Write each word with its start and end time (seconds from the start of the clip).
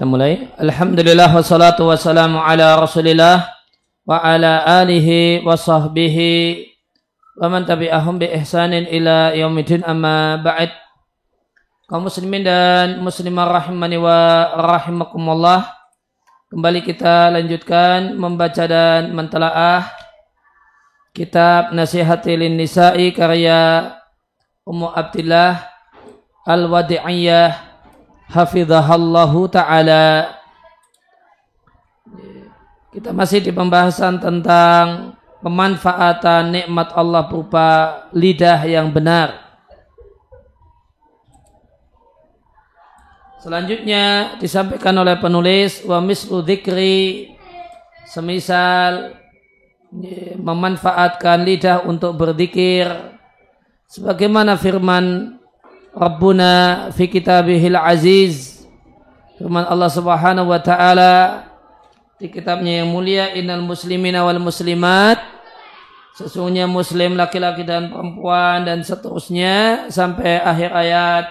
Kita 0.00 0.08
mulai. 0.08 0.48
Alhamdulillah 0.56 1.28
wassalatu 1.28 1.84
wassalamu 1.92 2.40
ala 2.40 2.72
rasulillah 2.80 3.52
wa 4.08 4.16
ala 4.16 4.80
alihi 4.80 5.44
wa 5.44 5.52
sahbihi 5.52 6.64
wa 7.36 7.52
man 7.52 7.68
tabi'ahum 7.68 8.16
bi 8.16 8.32
ihsanin 8.32 8.88
ila 8.88 9.36
yaumidin 9.36 9.84
amma 9.84 10.40
ba'd. 10.40 10.72
Kaum 11.84 12.08
muslimin 12.08 12.40
dan 12.40 13.04
muslimah 13.04 13.44
rahimani 13.60 14.00
wa 14.00 14.48
rahimakumullah. 14.56 15.68
Kembali 16.48 16.80
kita 16.80 17.28
lanjutkan 17.36 18.16
membaca 18.16 18.64
dan 18.64 19.12
mentelaah 19.12 19.84
kitab 21.12 21.76
Nasihatil 21.76 22.48
Nisa'i 22.56 23.12
karya 23.12 23.92
Ummu 24.64 24.96
Abdillah 24.96 25.60
Al-Wadi'iyah 26.48 27.69
hafidhahallahu 28.30 29.50
taala. 29.50 30.38
Kita 32.90 33.14
masih 33.14 33.42
di 33.42 33.54
pembahasan 33.54 34.18
tentang 34.18 35.14
pemanfaatan 35.42 36.50
nikmat 36.50 36.90
Allah 36.94 37.26
berupa 37.26 37.68
lidah 38.10 38.62
yang 38.66 38.90
benar. 38.90 39.50
Selanjutnya 43.40 44.36
disampaikan 44.36 44.92
oleh 45.00 45.16
penulis 45.16 45.80
wa 45.88 45.96
mislu 46.04 46.44
dzikri 46.44 47.32
semisal 48.04 49.16
memanfaatkan 50.36 51.40
lidah 51.40 51.88
untuk 51.88 52.20
berzikir 52.20 52.90
sebagaimana 53.88 54.60
firman 54.60 55.39
Rabbuna 55.90 56.88
fi 56.94 57.10
kitabihil 57.10 57.74
aziz. 57.74 58.62
Firman 59.38 59.66
Allah 59.66 59.90
Subhanahu 59.90 60.52
wa 60.52 60.60
taala 60.60 61.44
di 62.20 62.28
kitabnya 62.28 62.84
yang 62.84 62.92
mulia 62.92 63.32
innal 63.34 63.64
muslimina 63.64 64.22
wal 64.22 64.38
muslimat. 64.38 65.18
Sesungguhnya 66.14 66.68
muslim 66.68 67.16
laki-laki 67.16 67.64
dan 67.64 67.88
perempuan 67.88 68.68
dan 68.68 68.84
seterusnya 68.84 69.88
sampai 69.88 70.38
akhir 70.38 70.70
ayat. 70.70 71.24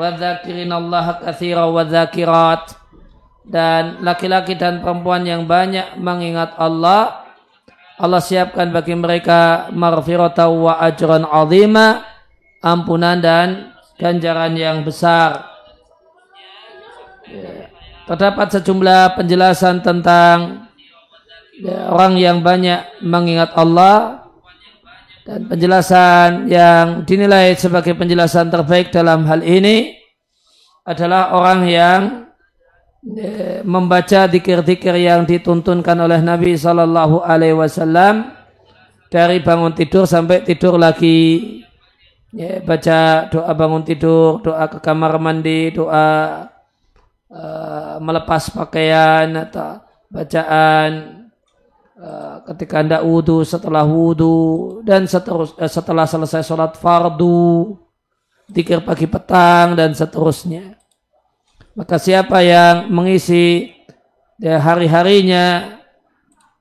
Wa 0.00 0.16
dzakirinallaha 0.16 1.22
katsira 1.22 1.68
wa 1.68 1.84
dzakirat. 1.84 2.74
Dan 3.44 4.00
laki-laki 4.00 4.56
dan 4.56 4.80
perempuan 4.80 5.28
yang 5.28 5.44
banyak 5.44 6.00
mengingat 6.00 6.56
Allah 6.56 7.24
Allah 7.94 8.18
siapkan 8.18 8.74
bagi 8.74 8.96
mereka 8.96 9.70
maghfiratan 9.70 10.50
wa 10.50 10.80
ajran 10.82 11.22
azima 11.28 12.13
ampunan 12.64 13.20
dan 13.20 13.76
ganjaran 14.00 14.56
yang 14.56 14.80
besar. 14.80 15.44
Ya. 17.28 17.68
Terdapat 18.08 18.52
sejumlah 18.56 19.16
penjelasan 19.20 19.84
tentang 19.84 20.68
ya, 21.60 21.92
orang 21.92 22.16
yang 22.16 22.40
banyak 22.40 23.04
mengingat 23.04 23.52
Allah 23.56 24.28
dan 25.24 25.48
penjelasan 25.48 26.52
yang 26.52 27.04
dinilai 27.08 27.56
sebagai 27.56 27.96
penjelasan 27.96 28.52
terbaik 28.52 28.92
dalam 28.92 29.24
hal 29.24 29.40
ini 29.40 29.96
adalah 30.84 31.32
orang 31.32 31.60
yang 31.64 32.00
ya, 33.08 33.64
membaca 33.64 34.28
dikir-dikir 34.28 35.00
yang 35.00 35.24
dituntunkan 35.24 35.96
oleh 35.96 36.20
Nabi 36.20 36.60
Shallallahu 36.60 37.24
Alaihi 37.24 37.56
Wasallam 37.56 38.36
dari 39.08 39.40
bangun 39.40 39.72
tidur 39.72 40.04
sampai 40.04 40.44
tidur 40.44 40.76
lagi 40.76 41.64
ya, 42.34 42.60
baca 42.60 43.30
doa 43.30 43.52
bangun 43.54 43.86
tidur, 43.86 44.42
doa 44.42 44.66
ke 44.66 44.82
kamar 44.82 45.16
mandi, 45.22 45.70
doa 45.70 46.06
uh, 47.30 47.96
melepas 48.02 48.50
pakaian 48.50 49.30
atau 49.38 49.80
bacaan 50.10 50.90
uh, 51.94 52.36
ketika 52.52 52.82
anda 52.82 52.98
wudhu, 53.00 53.46
setelah 53.46 53.86
wudhu 53.86 54.82
dan 54.82 55.06
seterus, 55.06 55.54
uh, 55.56 55.70
setelah 55.70 56.04
selesai 56.10 56.42
sholat 56.42 56.74
fardu, 56.74 57.78
dikir 58.50 58.82
pagi 58.82 59.06
petang 59.06 59.78
dan 59.78 59.94
seterusnya. 59.94 60.74
Maka 61.74 61.98
siapa 61.98 62.38
yang 62.42 62.86
mengisi 62.90 63.74
ya, 64.38 64.62
hari-harinya 64.62 65.74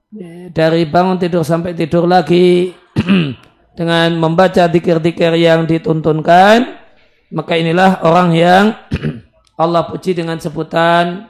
ya, 0.09 0.49
dari 0.49 0.85
bangun 0.89 1.21
tidur 1.21 1.45
sampai 1.45 1.77
tidur 1.77 2.09
lagi 2.09 2.73
dengan 3.73 4.13
membaca 4.17 4.69
dikir-dikir 4.69 5.33
yang 5.37 5.65
dituntunkan, 5.65 6.77
maka 7.33 7.53
inilah 7.57 8.05
orang 8.05 8.29
yang 8.37 8.65
Allah 9.61 9.89
puji 9.89 10.13
dengan 10.13 10.37
sebutan 10.37 11.29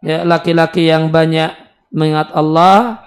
ya, 0.00 0.24
laki-laki 0.24 0.88
ya, 0.88 0.96
yang 0.96 1.12
banyak 1.12 1.52
mengingat 1.92 2.32
Allah 2.32 3.04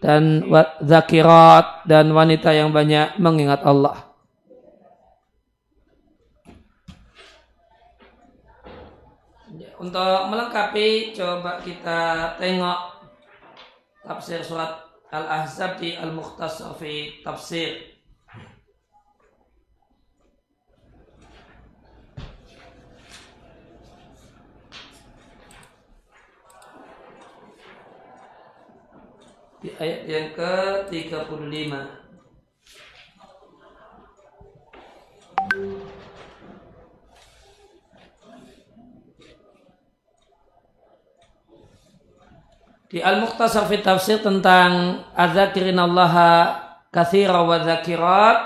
dan 0.00 0.46
zakirat 0.80 1.84
dan 1.84 2.08
wanita 2.12 2.54
yang 2.56 2.72
banyak 2.72 3.16
mengingat 3.20 3.60
Allah. 3.64 4.08
Untuk 9.78 10.34
melengkapi 10.34 11.14
coba 11.14 11.62
kita 11.62 12.34
tengok 12.34 12.98
tafsir 14.02 14.42
surat 14.42 14.74
Al-Ahzab 15.08 15.78
di 15.78 15.94
Al-Mukhtasar 15.94 16.74
fi 16.76 17.22
Tafsir 17.22 17.87
di 29.58 29.74
ayat 29.74 30.00
yang 30.06 30.28
ke-35. 30.38 31.72
Di 42.88 43.04
Al-Muqtasar 43.04 43.68
fi 43.68 43.84
tafsir 43.84 44.24
tentang 44.24 45.04
adzakirin 45.12 45.76
Allah 45.76 46.14
kathira 46.88 47.44
wa 47.44 47.60
zakirat 47.60 48.38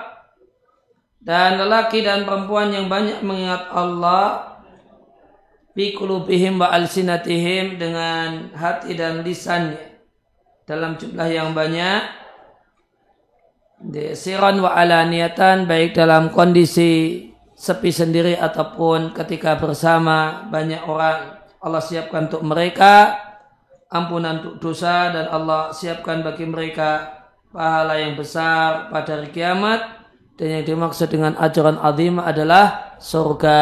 dan 1.22 1.62
lelaki 1.62 2.02
dan 2.02 2.26
perempuan 2.26 2.74
yang 2.74 2.90
banyak 2.90 3.22
mengingat 3.22 3.70
Allah 3.70 4.58
bi 5.78 5.94
kulubihim 5.94 6.58
wa 6.58 6.74
alsinatihim 6.74 7.78
dengan 7.78 8.50
hati 8.58 8.98
dan 8.98 9.22
lisannya 9.22 9.91
dalam 10.72 10.96
jumlah 10.96 11.28
yang 11.28 11.52
banyak 11.52 12.22
siran 14.16 14.62
wa 14.62 14.72
alaniatan 14.72 15.66
baik 15.66 15.92
dalam 15.92 16.30
kondisi 16.30 17.26
sepi 17.52 17.90
sendiri 17.90 18.38
ataupun 18.38 19.12
ketika 19.12 19.58
bersama 19.58 20.48
banyak 20.48 20.82
orang. 20.86 21.42
Allah 21.62 21.82
siapkan 21.82 22.26
untuk 22.26 22.42
mereka 22.42 23.14
ampunan 23.86 24.42
untuk 24.42 24.72
dosa 24.72 25.14
dan 25.14 25.30
Allah 25.30 25.70
siapkan 25.70 26.24
bagi 26.26 26.42
mereka 26.42 27.22
pahala 27.54 28.02
yang 28.02 28.18
besar 28.18 28.90
pada 28.90 29.18
hari 29.18 29.30
kiamat. 29.30 30.02
Dan 30.34 30.58
yang 30.58 30.64
dimaksud 30.64 31.12
dengan 31.12 31.36
ajaran 31.38 31.78
azim 31.78 32.18
adalah 32.18 32.96
surga 32.98 33.60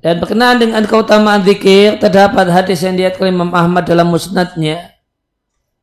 Dan 0.00 0.16
berkenaan 0.16 0.56
dengan 0.56 0.80
keutamaan 0.88 1.44
zikir, 1.44 2.00
terdapat 2.00 2.48
hadis 2.48 2.80
yang 2.80 2.96
diatkan 2.96 3.28
Imam 3.28 3.52
Ahmad 3.52 3.84
dalam 3.84 4.08
musnadnya. 4.08 4.96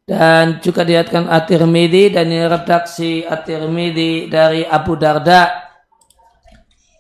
Dan 0.10 0.58
juga 0.64 0.82
diatkan 0.82 1.30
At-Tirmidhi 1.30 2.10
dan 2.16 2.34
ini 2.34 2.50
redaksi 2.50 3.22
At-Tirmidhi 3.28 4.26
dari 4.26 4.66
Abu 4.66 4.98
Darda. 4.98 5.70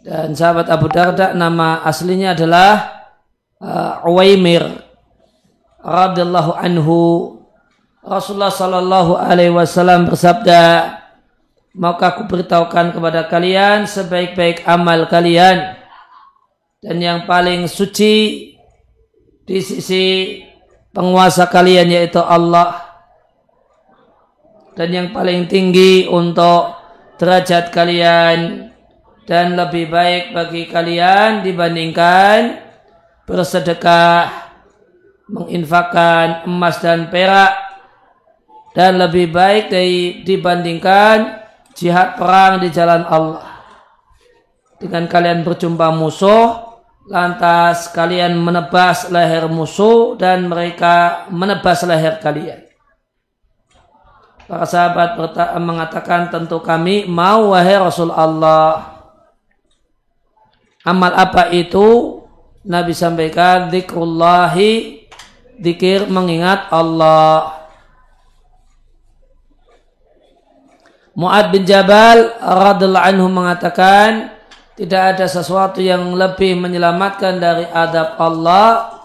Dan 0.05 0.37
sahabat 0.37 0.69
Abu 0.69 0.93
Darda 0.93 1.33
nama 1.33 1.81
aslinya 1.81 2.37
adalah 2.37 3.01
uh, 3.63 4.05
Uwaimir 4.05 4.61
radhiyallahu 5.81 6.51
anhu. 6.53 6.99
Rasulullah 8.05 8.53
sallallahu 8.53 9.17
alaihi 9.17 9.55
wasallam 9.55 10.05
bersabda, 10.05 10.95
"Maka 11.73 12.13
aku 12.13 12.29
beritahukan 12.29 12.93
kepada 12.93 13.25
kalian 13.25 13.89
sebaik-baik 13.89 14.67
amal 14.69 15.09
kalian." 15.09 15.76
Dan 16.77 17.01
yang 17.01 17.25
paling 17.25 17.65
suci 17.65 18.15
di 19.47 19.57
sisi 19.63 20.37
penguasa 20.93 21.49
kalian 21.49 21.89
yaitu 21.89 22.21
Allah 22.21 22.85
dan 24.77 24.93
yang 24.93 25.09
paling 25.09 25.49
tinggi 25.49 26.05
untuk 26.05 26.77
derajat 27.17 27.73
kalian 27.73 28.69
dan 29.25 29.57
lebih 29.57 29.89
baik 29.89 30.37
bagi 30.37 30.69
kalian 30.69 31.41
dibandingkan 31.41 32.61
bersedekah 33.25 34.29
menginfakkan 35.27 36.45
emas 36.45 36.77
dan 36.79 37.09
perak 37.09 37.57
dan 38.77 39.01
lebih 39.01 39.33
baik 39.33 39.73
dibandingkan 40.21 41.41
jihad 41.73 42.13
perang 42.15 42.61
di 42.61 42.69
jalan 42.69 43.01
Allah. 43.09 43.56
Dengan 44.77 45.09
kalian 45.09 45.41
berjumpa 45.41 45.89
musuh, 45.89 46.77
lantas 47.09 47.89
kalian 47.95 48.37
menebas 48.37 49.09
leher 49.09 49.49
musuh 49.49 50.13
dan 50.19 50.45
mereka 50.45 51.25
menebas 51.33 51.81
leher 51.81 52.21
kalian. 52.21 52.67
Para 54.47 54.63
sahabat 54.63 55.19
mengatakan 55.59 56.31
tentu 56.31 56.63
kami 56.63 57.03
mau 57.03 57.51
wahai 57.51 57.75
Rasul 57.75 58.13
Allah. 58.13 59.01
Amal 60.87 61.11
apa 61.11 61.51
itu? 61.51 62.21
Nabi 62.63 62.95
sampaikan 62.95 63.67
zikrullahi 63.67 65.03
zikir 65.59 66.07
mengingat 66.07 66.69
Allah. 66.71 67.65
Mu'ad 71.17 71.49
bin 71.49 71.65
Jabal 71.65 72.37
radhiallahu 72.39 73.07
anhu 73.09 73.27
mengatakan 73.27 74.36
tidak 74.77 75.17
ada 75.17 75.25
sesuatu 75.25 75.81
yang 75.81 76.13
lebih 76.13 76.53
menyelamatkan 76.53 77.41
dari 77.41 77.65
adab 77.65 78.13
Allah 78.21 79.01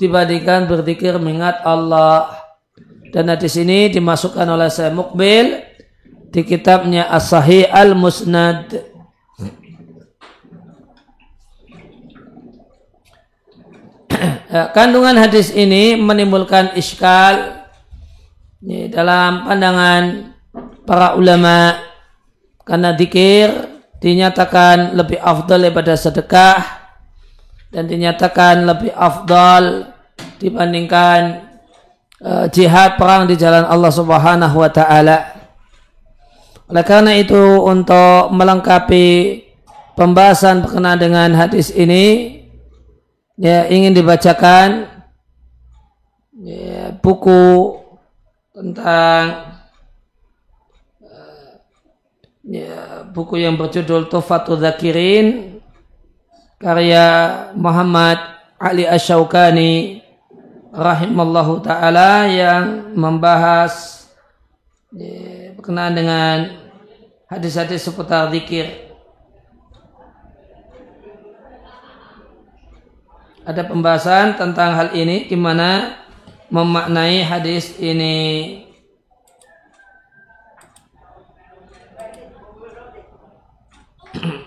dibandingkan 0.00 0.64
berzikir 0.64 1.20
mengingat 1.20 1.60
Allah. 1.68 2.32
Dan 3.12 3.28
hadis 3.28 3.60
ini 3.60 3.92
dimasukkan 3.92 4.48
oleh 4.48 4.72
saya 4.72 4.88
Mukbil 4.88 5.60
di 6.32 6.40
kitabnya 6.48 7.12
As-Sahih 7.12 7.68
Al-Musnad. 7.68 8.72
Kandungan 14.72 15.20
hadis 15.20 15.52
ini 15.52 15.92
menimbulkan 16.00 16.72
iskal 16.80 17.68
dalam 18.88 19.44
pandangan 19.44 20.32
para 20.88 21.20
ulama 21.20 21.76
karena 22.64 22.96
dikir 22.96 23.69
dinyatakan 24.00 24.96
lebih 24.96 25.20
afdal 25.20 25.60
daripada 25.60 25.92
sedekah 25.92 26.80
dan 27.70 27.86
dinyatakan 27.86 28.66
lebih 28.66 28.90
afdal 28.96 29.94
dibandingkan 30.40 31.46
uh, 32.24 32.48
jihad 32.50 32.96
perang 32.96 33.28
di 33.28 33.36
jalan 33.36 33.68
Allah 33.68 33.92
Subhanahu 33.92 34.56
wa 34.56 34.70
taala. 34.72 35.36
Oleh 36.70 36.84
karena 36.86 37.12
itu 37.18 37.60
untuk 37.60 38.30
melengkapi 38.32 39.42
pembahasan 39.98 40.64
berkenaan 40.64 40.98
dengan 41.02 41.30
hadis 41.36 41.68
ini 41.74 42.38
ya 43.36 43.66
ingin 43.68 43.92
dibacakan 43.92 44.86
ya, 46.40 46.94
buku 47.04 47.76
tentang 48.54 49.22
uh, 51.04 51.50
ya, 52.48 52.89
buku 53.10 53.42
yang 53.42 53.58
berjudul 53.58 54.06
Tufatul 54.06 54.62
Zakirin 54.62 55.58
karya 56.62 57.06
Muhammad 57.58 58.18
Ali 58.60 58.86
Asyaukani 58.86 60.04
rahimallahu 60.70 61.64
taala 61.64 62.30
yang 62.30 62.94
membahas 62.94 64.06
berkenaan 65.58 65.94
dengan 65.94 66.36
hadis-hadis 67.26 67.82
seputar 67.82 68.30
zikir. 68.30 68.90
Ada 73.40 73.66
pembahasan 73.66 74.38
tentang 74.38 74.76
hal 74.76 74.88
ini 74.94 75.26
di 75.26 75.34
mana 75.34 75.98
memaknai 76.52 77.24
hadis 77.24 77.74
ini. 77.82 78.69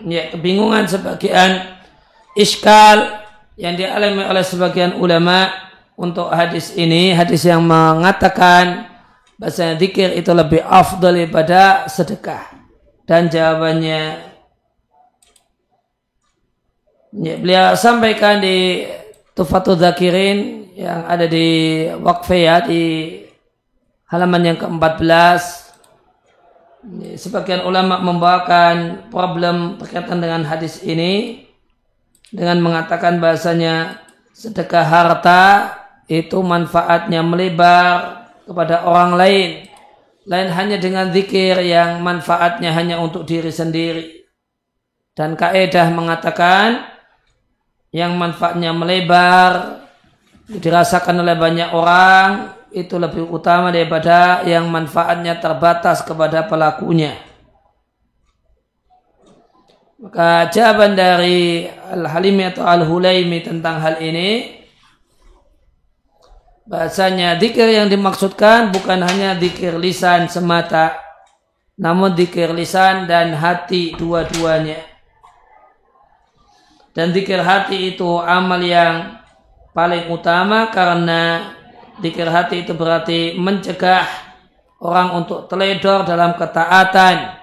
Ya, 0.07 0.31
kebingungan 0.31 0.87
sebagian 0.87 1.79
iskal 2.35 3.23
yang 3.59 3.77
dialami 3.77 4.25
oleh 4.25 4.43
sebagian 4.43 4.97
ulama 4.97 5.49
untuk 5.93 6.29
hadis 6.33 6.73
ini, 6.73 7.13
hadis 7.13 7.45
yang 7.45 7.61
mengatakan 7.61 8.89
bahasa 9.37 9.77
zikir 9.77 10.13
itu 10.17 10.33
lebih 10.33 10.61
afdal 10.65 11.13
daripada 11.13 11.85
sedekah. 11.85 12.49
Dan 13.03 13.27
jawabannya 13.27 14.01
ya, 17.13 17.33
beliau 17.37 17.75
sampaikan 17.75 18.39
di 18.39 18.87
Tufatul 19.33 19.81
Zakirin 19.81 20.71
yang 20.77 21.05
ada 21.05 21.25
di 21.29 21.85
Waqfiyah 21.89 22.65
di 22.65 22.83
halaman 24.09 24.53
yang 24.53 24.57
ke-14 24.57 25.62
sebagian 27.15 27.63
ulama 27.63 28.03
membawakan 28.03 29.07
problem 29.07 29.79
berkaitan 29.79 30.19
dengan 30.19 30.43
hadis 30.43 30.83
ini 30.83 31.47
dengan 32.27 32.59
mengatakan 32.59 33.23
bahasanya 33.23 34.03
sedekah 34.35 34.83
harta 34.83 35.43
itu 36.11 36.35
manfaatnya 36.43 37.23
melebar 37.23 37.87
kepada 38.43 38.83
orang 38.83 39.15
lain. 39.15 39.49
Lain 40.23 40.49
hanya 40.55 40.79
dengan 40.79 41.11
zikir 41.11 41.59
yang 41.63 41.99
manfaatnya 41.99 42.71
hanya 42.71 42.99
untuk 42.99 43.27
diri 43.27 43.51
sendiri. 43.51 44.23
Dan 45.13 45.35
kaidah 45.35 45.91
mengatakan 45.91 46.89
yang 47.93 48.17
manfaatnya 48.17 48.73
melebar 48.73 49.83
dirasakan 50.47 51.21
oleh 51.21 51.37
banyak 51.37 51.69
orang 51.71 52.55
itu 52.73 52.97
lebih 52.97 53.29
utama 53.29 53.69
daripada 53.69 54.41
yang 54.43 54.65
manfaatnya 54.67 55.37
terbatas 55.37 56.01
kepada 56.01 56.49
pelakunya. 56.49 57.15
Maka 60.01 60.51
jawaban 60.51 60.99
dari 60.99 61.69
Al-Halimi 61.69 62.43
atau 62.51 62.67
Al-Hulaimi 62.67 63.39
tentang 63.39 63.79
hal 63.79 64.03
ini 64.03 64.59
bahasanya 66.67 67.39
dikir 67.39 67.71
yang 67.71 67.87
dimaksudkan 67.87 68.75
bukan 68.75 68.99
hanya 68.99 69.37
dikir 69.37 69.79
lisan 69.79 70.27
semata 70.27 71.03
namun 71.79 72.13
dikir 72.13 72.53
lisan 72.53 73.09
dan 73.09 73.33
hati 73.33 73.97
dua-duanya. 73.97 74.77
Dan 76.93 77.09
dikir 77.09 77.41
hati 77.41 77.95
itu 77.97 78.21
amal 78.21 78.61
yang 78.61 79.17
paling 79.73 80.13
utama 80.13 80.69
karena 80.69 81.49
dikir 82.01 82.25
hati 82.29 82.65
itu 82.65 82.73
berarti 82.73 83.35
mencegah 83.37 84.07
orang 84.81 85.23
untuk 85.23 85.45
teledor 85.51 86.07
dalam 86.07 86.33
ketaatan 86.39 87.37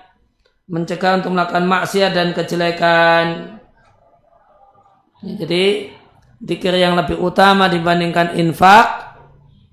mencegah 0.71 1.23
untuk 1.23 1.35
melakukan 1.35 1.67
maksiat 1.67 2.11
dan 2.15 2.35
kejelekan 2.35 3.27
jadi 5.21 5.93
dikir 6.41 6.73
yang 6.81 6.97
lebih 6.97 7.21
utama 7.21 7.69
dibandingkan 7.69 8.33
infak 8.41 9.11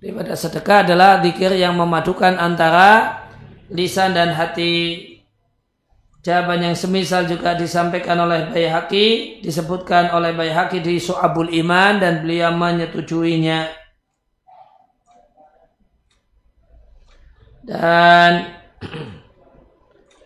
daripada 0.03 0.35
sedekah 0.35 0.83
adalah 0.83 1.23
zikir 1.23 1.55
yang 1.55 1.73
memadukan 1.79 2.35
antara 2.35 3.23
lisan 3.71 4.11
dan 4.11 4.35
hati. 4.35 5.15
Jawaban 6.21 6.59
yang 6.59 6.75
semisal 6.75 7.23
juga 7.23 7.55
disampaikan 7.55 8.19
oleh 8.19 8.51
Bayhaqi, 8.51 9.39
disebutkan 9.39 10.11
oleh 10.11 10.35
Bayhaqi 10.35 10.83
di 10.83 10.99
Su'abul 10.99 11.55
Iman 11.55 12.03
dan 12.03 12.19
beliau 12.19 12.51
menyetujuinya. 12.51 13.86
Dan 17.67 18.55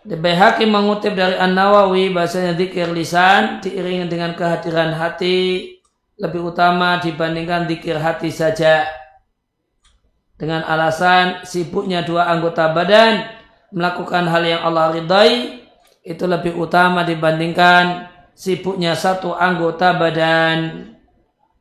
Bayhaqi 0.06 0.70
mengutip 0.70 1.18
dari 1.18 1.34
An-Nawawi 1.38 2.14
bahasanya 2.14 2.54
zikir 2.54 2.94
lisan 2.94 3.62
diiringi 3.66 4.06
dengan 4.06 4.38
kehadiran 4.38 4.94
hati 4.94 5.78
lebih 6.22 6.54
utama 6.54 7.02
dibandingkan 7.02 7.66
zikir 7.66 7.98
hati 7.98 8.30
saja. 8.30 8.86
Dengan 10.38 10.66
alasan 10.66 11.46
sibuknya 11.46 12.06
dua 12.06 12.30
anggota 12.30 12.70
badan 12.74 13.26
melakukan 13.74 14.26
hal 14.30 14.42
yang 14.46 14.62
Allah 14.62 14.94
ridai 14.94 15.62
itu 16.02 16.26
lebih 16.26 16.58
utama 16.58 17.06
dibandingkan 17.06 18.10
sibuknya 18.34 18.94
satu 18.94 19.34
anggota 19.34 19.98
badan. 19.98 20.94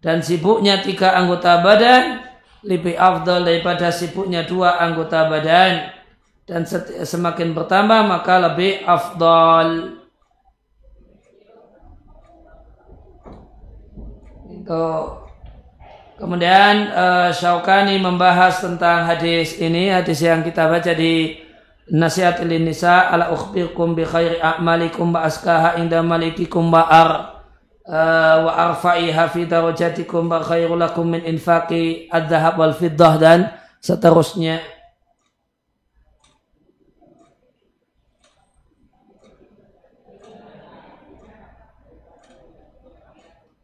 Dan 0.01 0.25
sibuknya 0.25 0.81
tiga 0.81 1.13
anggota 1.13 1.61
badan 1.61 2.30
lebih 2.67 2.97
afdal 2.97 3.45
daripada 3.45 3.89
sibuknya 3.93 4.45
dua 4.45 4.81
anggota 4.81 5.29
badan. 5.29 5.93
Dan 6.45 6.67
semakin 7.07 7.55
bertambah 7.55 8.11
maka 8.11 8.35
lebih 8.51 8.83
afdal. 8.83 9.97
Kemudian 16.21 16.91
uh, 16.93 17.31
Syaukani 17.33 17.97
membahas 17.97 18.61
tentang 18.61 19.09
hadis 19.09 19.57
ini, 19.57 19.89
hadis 19.89 20.21
yang 20.21 20.45
kita 20.45 20.69
baca 20.69 20.93
di 20.93 21.39
Nasihat 21.91 22.47
Nisa 22.47 23.11
ala 23.11 23.35
ukhbirkum 23.35 23.99
bi 23.99 24.07
khairi 24.07 24.39
a'malikum 24.39 25.11
ba 25.11 25.27
askaha 25.27 25.75
inda 25.83 25.99
malikikum 26.07 26.71
ba 26.71 26.87
ar 26.87 27.40
Eh, 27.91 28.37
wa 28.47 28.71
arfa'iha 28.71 29.27
fi 29.35 29.51
darajatikum 29.51 30.31
wa 30.31 30.39
khairu 30.39 30.79
lakum 30.79 31.11
min 31.11 31.27
infaqi 31.27 32.07
adzahab 32.07 32.55
wal 32.55 32.71
fiddah 32.71 33.19
dan 33.19 33.51
seterusnya. 33.83 34.63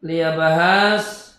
Lia 0.03 0.35
bahas. 0.35 1.31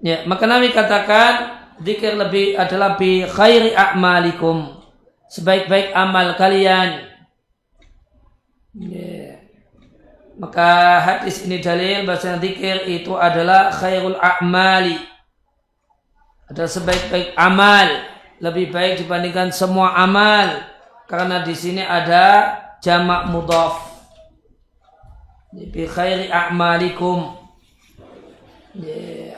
Ya, 0.00 0.24
maka 0.24 0.48
Nabi 0.48 0.72
katakan 0.72 1.60
zikir 1.84 2.16
lebih 2.16 2.56
adalah 2.56 2.96
bi 2.96 3.28
khairi 3.28 3.76
a'malikum. 3.76 4.80
Sebaik-baik 5.28 5.92
amal 5.92 6.40
kalian. 6.40 7.17
Maka 10.38 11.02
hadis 11.02 11.42
ini 11.42 11.58
dalil 11.58 12.06
bahasa 12.06 12.38
zikir 12.38 12.86
itu 12.86 13.10
adalah 13.18 13.74
khairul 13.74 14.14
a'mali. 14.14 14.94
Adalah 16.46 16.70
sebaik-baik 16.70 17.34
amal, 17.34 17.88
lebih 18.38 18.70
baik 18.70 19.02
dibandingkan 19.02 19.50
semua 19.50 19.98
amal 19.98 20.62
karena 21.10 21.42
di 21.42 21.52
sini 21.58 21.82
ada 21.82 22.54
jamak 22.78 23.26
mudhaf. 23.34 23.82
Bi 25.50 25.90
khairi 25.90 26.30
a'malikum. 26.30 27.34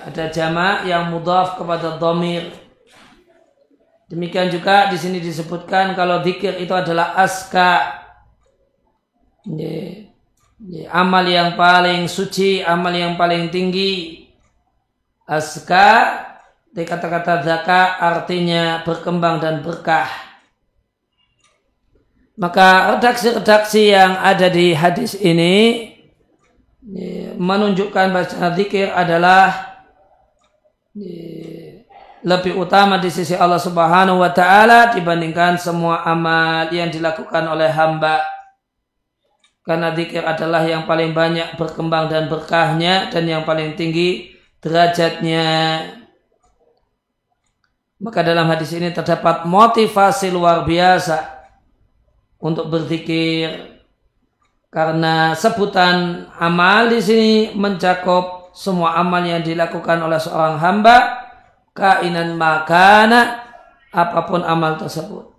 Ada 0.04 0.28
jamak 0.28 0.84
yang 0.84 1.08
mudhaf 1.08 1.56
kepada 1.56 1.96
dhamir. 1.96 2.52
Demikian 4.10 4.52
juga 4.52 4.92
di 4.92 5.00
sini 5.00 5.16
disebutkan 5.22 5.96
kalau 5.96 6.20
zikir 6.20 6.60
itu 6.60 6.74
adalah 6.76 7.16
aska. 7.16 8.04
Ya, 9.48 9.99
amal 10.92 11.24
yang 11.24 11.56
paling 11.56 12.04
suci, 12.04 12.60
amal 12.60 12.92
yang 12.92 13.16
paling 13.16 13.48
tinggi. 13.48 14.26
Aska 15.24 16.20
dari 16.70 16.86
kata-kata 16.86 17.42
zaka 17.42 17.98
artinya 18.02 18.82
berkembang 18.82 19.38
dan 19.38 19.62
berkah. 19.62 20.10
Maka 22.40 22.96
redaksi-redaksi 22.96 23.92
yang 23.92 24.16
ada 24.16 24.48
di 24.48 24.72
hadis 24.72 25.12
ini 25.18 25.86
menunjukkan 27.36 28.06
baca 28.16 28.56
zikir 28.56 28.88
adalah 28.88 29.76
lebih 32.20 32.56
utama 32.56 33.00
di 33.00 33.08
sisi 33.12 33.36
Allah 33.36 33.60
Subhanahu 33.60 34.20
wa 34.20 34.32
taala 34.32 34.92
dibandingkan 34.92 35.56
semua 35.56 36.04
amal 36.04 36.68
yang 36.72 36.88
dilakukan 36.88 37.44
oleh 37.48 37.68
hamba. 37.72 38.39
Karena 39.60 39.92
zikir 39.92 40.24
adalah 40.24 40.64
yang 40.64 40.88
paling 40.88 41.12
banyak 41.12 41.60
berkembang 41.60 42.08
dan 42.08 42.32
berkahnya 42.32 43.12
dan 43.12 43.28
yang 43.28 43.44
paling 43.44 43.76
tinggi 43.76 44.32
derajatnya. 44.64 45.46
Maka 48.00 48.24
dalam 48.24 48.48
hadis 48.48 48.72
ini 48.72 48.88
terdapat 48.96 49.44
motivasi 49.44 50.32
luar 50.32 50.64
biasa 50.64 51.40
untuk 52.40 52.72
berzikir 52.72 53.76
karena 54.72 55.36
sebutan 55.36 56.24
amal 56.40 56.88
di 56.88 57.02
sini 57.04 57.32
mencakup 57.52 58.54
semua 58.56 58.96
amal 58.96 59.20
yang 59.20 59.44
dilakukan 59.44 60.00
oleh 60.00 60.16
seorang 60.16 60.56
hamba 60.56 60.96
kainan 61.76 62.34
makana 62.40 63.44
apa 63.90 64.20
pun 64.26 64.42
amal 64.42 64.78
tersebut. 64.78 65.29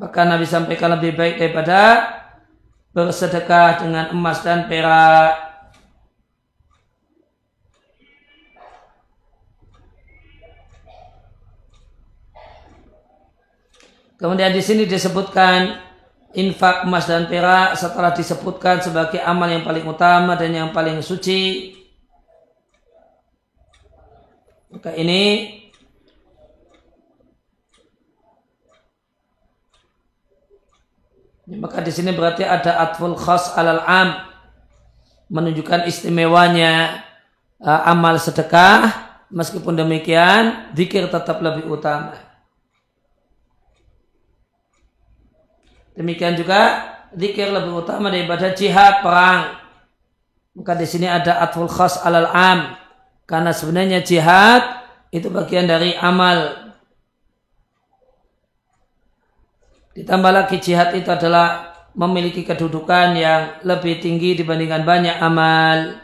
Bahkan 0.00 0.26
Nabi 0.32 0.48
sampaikan 0.48 0.96
lebih 0.96 1.12
baik 1.12 1.36
daripada 1.36 2.08
bersedekah 2.96 3.84
dengan 3.84 4.04
emas 4.16 4.40
dan 4.40 4.64
perak. 4.64 5.36
Kemudian 14.16 14.52
di 14.56 14.64
sini 14.64 14.88
disebutkan 14.88 15.80
infak 16.32 16.88
emas 16.88 17.04
dan 17.04 17.28
perak 17.28 17.76
setelah 17.76 18.16
disebutkan 18.16 18.80
sebagai 18.80 19.20
amal 19.20 19.52
yang 19.52 19.64
paling 19.66 19.84
utama 19.84 20.38
dan 20.38 20.54
yang 20.54 20.70
paling 20.70 21.02
suci 21.02 21.74
maka 24.70 24.94
ini 24.94 25.59
maka 31.58 31.82
di 31.82 31.90
sini 31.90 32.14
berarti 32.14 32.46
ada 32.46 32.78
atful 32.78 33.18
khas 33.18 33.56
alal 33.58 33.82
am 33.82 34.22
menunjukkan 35.30 35.86
istimewanya 35.90 37.02
uh, 37.58 37.90
amal 37.90 38.18
sedekah 38.18 38.90
meskipun 39.30 39.74
demikian 39.74 40.70
zikir 40.74 41.10
tetap 41.10 41.42
lebih 41.42 41.66
utama 41.66 42.30
Demikian 46.00 46.32
juga 46.32 46.80
zikir 47.12 47.52
lebih 47.52 47.84
utama 47.84 48.08
daripada 48.08 48.56
jihad 48.56 49.04
perang. 49.04 49.58
Maka 50.56 50.72
di 50.72 50.88
sini 50.88 51.04
ada 51.04 51.44
atful 51.44 51.68
khas 51.68 52.00
alal 52.00 52.24
am. 52.32 52.72
Karena 53.28 53.52
sebenarnya 53.52 54.00
jihad 54.00 54.64
itu 55.12 55.28
bagian 55.28 55.68
dari 55.68 55.92
amal. 56.00 56.59
Ditambah 59.96 60.30
lagi 60.30 60.62
jihad 60.62 60.94
itu 60.94 61.10
adalah 61.10 61.74
memiliki 61.98 62.46
kedudukan 62.46 63.18
yang 63.18 63.58
lebih 63.66 63.98
tinggi 63.98 64.38
dibandingkan 64.38 64.86
banyak 64.86 65.16
amal. 65.18 65.98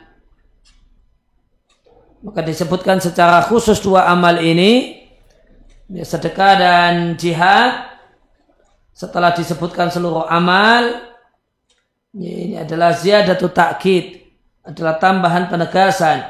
Maka 2.27 2.43
disebutkan 2.43 2.99
secara 2.99 3.47
khusus 3.47 3.79
dua 3.79 4.11
amal 4.11 4.43
ini, 4.43 4.99
sedekah 5.87 6.53
dan 6.59 7.15
jihad, 7.15 7.87
setelah 8.97 9.31
disebutkan 9.31 9.93
seluruh 9.93 10.27
amal 10.27 11.07
ini 12.17 12.57
adalah 12.57 12.97
ziyadatu 12.97 13.53
ta'kid 13.53 14.25
adalah 14.65 14.97
tambahan 14.97 15.47
penegasan 15.53 16.25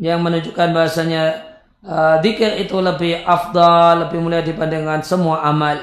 yang 0.00 0.24
menunjukkan 0.24 0.72
bahasanya 0.72 1.45
uh, 1.86 2.16
dikir 2.20 2.58
itu 2.60 2.76
lebih 2.82 3.22
afdal, 3.22 4.06
lebih 4.06 4.18
mulia 4.18 4.42
dibandingkan 4.42 5.06
semua 5.06 5.46
amal. 5.46 5.78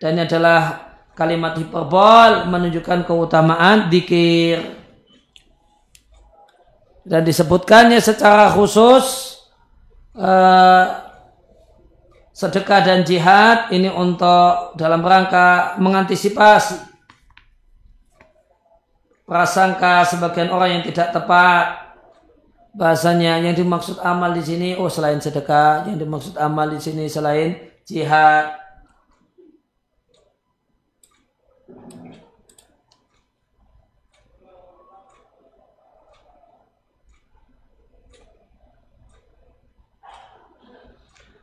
Dan 0.00 0.16
ini 0.16 0.24
adalah 0.24 0.88
kalimat 1.12 1.58
hiperbol 1.58 2.48
menunjukkan 2.48 3.04
keutamaan 3.04 3.92
dikir. 3.92 4.80
Dan 7.04 7.26
disebutkannya 7.26 7.98
secara 7.98 8.48
khusus 8.54 9.36
uh, 10.14 11.10
sedekah 12.30 12.80
dan 12.80 13.04
jihad 13.04 13.68
ini 13.74 13.92
untuk 13.92 14.72
dalam 14.78 15.04
rangka 15.04 15.76
mengantisipasi 15.76 16.88
prasangka 19.28 20.08
sebagian 20.08 20.48
orang 20.48 20.80
yang 20.80 20.84
tidak 20.88 21.12
tepat 21.12 21.89
bahasanya 22.70 23.42
yang 23.42 23.54
dimaksud 23.54 23.98
amal 23.98 24.30
di 24.30 24.42
sini 24.46 24.68
oh 24.78 24.86
selain 24.86 25.18
sedekah 25.18 25.90
yang 25.90 25.98
dimaksud 25.98 26.38
amal 26.38 26.70
di 26.70 26.78
sini 26.78 27.10
selain 27.10 27.58
jihad. 27.82 28.54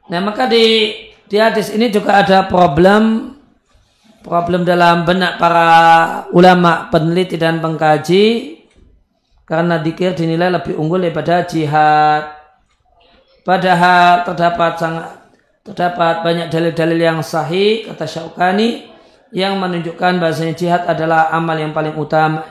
Nah 0.08 0.24
maka 0.24 0.48
di 0.48 0.96
di 1.28 1.36
hadis 1.36 1.68
ini 1.76 1.92
juga 1.92 2.24
ada 2.24 2.48
problem 2.48 3.36
problem 4.24 4.64
dalam 4.64 5.04
benak 5.04 5.36
para 5.36 5.68
ulama 6.32 6.88
peneliti 6.88 7.36
dan 7.36 7.60
pengkaji 7.60 8.57
karena 9.48 9.80
dikir 9.80 10.12
dinilai 10.12 10.52
lebih 10.52 10.76
unggul 10.76 11.00
daripada 11.00 11.48
jihad. 11.48 12.36
Padahal 13.48 14.28
terdapat 14.28 14.72
sangat 14.76 15.08
terdapat 15.64 16.20
banyak 16.20 16.48
dalil-dalil 16.52 17.00
yang 17.00 17.20
sahih 17.24 17.88
kata 17.88 18.04
Syaukani 18.04 18.92
yang 19.32 19.56
menunjukkan 19.56 20.20
bahasanya 20.20 20.56
jihad 20.56 20.84
adalah 20.84 21.32
amal 21.32 21.56
yang 21.56 21.72
paling 21.72 21.96
utama. 21.96 22.44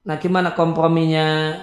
Nah, 0.00 0.16
gimana 0.16 0.56
komprominya? 0.56 1.56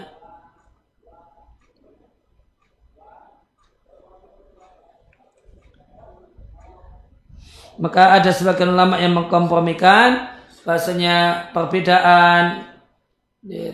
Maka 7.78 8.18
ada 8.18 8.34
sebagian 8.34 8.74
ulama 8.74 8.98
yang 8.98 9.14
mengkompromikan 9.14 10.34
bahasanya 10.66 11.50
perbedaan 11.54 12.77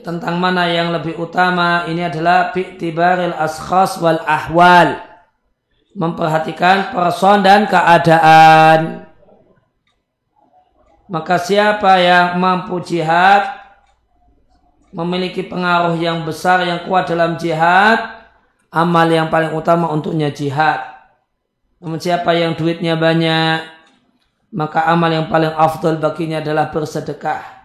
tentang 0.04 0.36
mana 0.42 0.68
yang 0.68 0.92
lebih 0.92 1.16
utama? 1.16 1.88
Ini 1.88 2.12
adalah 2.12 2.52
bi'tibaril 2.52 3.36
askhas 3.36 4.02
wal 4.04 4.20
ahwal. 4.28 5.00
Memperhatikan 5.94 6.90
person 6.90 7.46
dan 7.46 7.70
keadaan. 7.70 9.06
Maka 11.06 11.38
siapa 11.38 12.02
yang 12.02 12.42
mampu 12.42 12.82
jihad 12.82 13.46
memiliki 14.90 15.46
pengaruh 15.46 15.94
yang 16.02 16.26
besar 16.26 16.66
yang 16.66 16.90
kuat 16.90 17.06
dalam 17.06 17.38
jihad 17.38 17.98
amal 18.74 19.06
yang 19.06 19.30
paling 19.30 19.54
utama 19.54 19.94
untuknya 19.94 20.34
jihad. 20.34 20.82
Namun 21.78 22.02
siapa 22.02 22.34
yang 22.34 22.58
duitnya 22.58 22.98
banyak 22.98 23.74
maka 24.54 24.86
amal 24.86 25.10
yang 25.10 25.30
paling 25.30 25.54
afdol 25.54 25.98
baginya 25.98 26.42
adalah 26.42 26.70
bersedekah. 26.70 27.63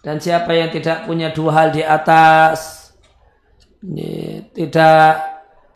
Dan 0.00 0.16
siapa 0.16 0.56
yang 0.56 0.72
tidak 0.72 1.04
punya 1.04 1.28
dua 1.28 1.50
hal 1.52 1.68
di 1.76 1.84
atas, 1.84 2.88
tidak 4.56 5.12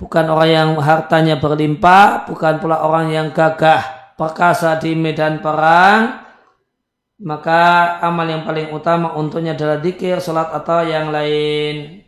bukan 0.01 0.27
orang 0.33 0.51
yang 0.51 0.71
hartanya 0.81 1.37
berlimpah, 1.37 2.25
bukan 2.29 2.57
pula 2.57 2.81
orang 2.81 3.13
yang 3.13 3.29
gagah 3.37 4.15
perkasa 4.17 4.81
di 4.81 4.97
medan 4.97 5.45
perang, 5.45 6.25
maka 7.21 7.97
amal 8.01 8.25
yang 8.25 8.49
paling 8.49 8.73
utama 8.73 9.13
untuknya 9.13 9.53
adalah 9.53 9.77
dikir, 9.79 10.19
sholat 10.25 10.51
atau 10.57 10.81
yang 10.89 11.13
lain. 11.13 12.01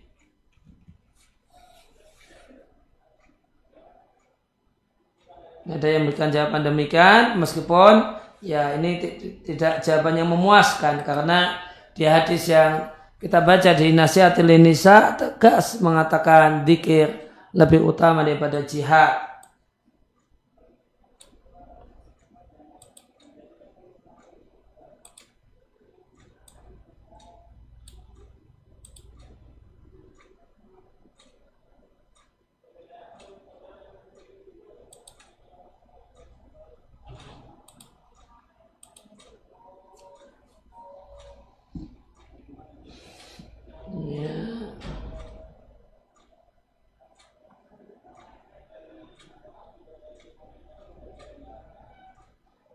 Ada 5.66 5.98
yang 5.98 6.06
memberikan 6.06 6.30
jawaban 6.30 6.62
demikian, 6.62 7.22
meskipun 7.42 8.22
ya 8.38 8.78
ini 8.78 9.02
tidak 9.42 9.82
jawaban 9.82 10.14
yang 10.22 10.30
memuaskan 10.30 11.02
karena 11.02 11.58
di 11.96 12.04
hadis 12.04 12.46
yang 12.46 12.92
kita 13.16 13.40
baca 13.40 13.72
di 13.72 13.90
nasihatil 13.96 14.60
nisa 14.60 15.16
tegas 15.16 15.80
mengatakan 15.80 16.62
dikir 16.62 17.32
lebih 17.56 17.82
utama 17.82 18.20
daripada 18.22 18.60
jihad. 18.62 19.25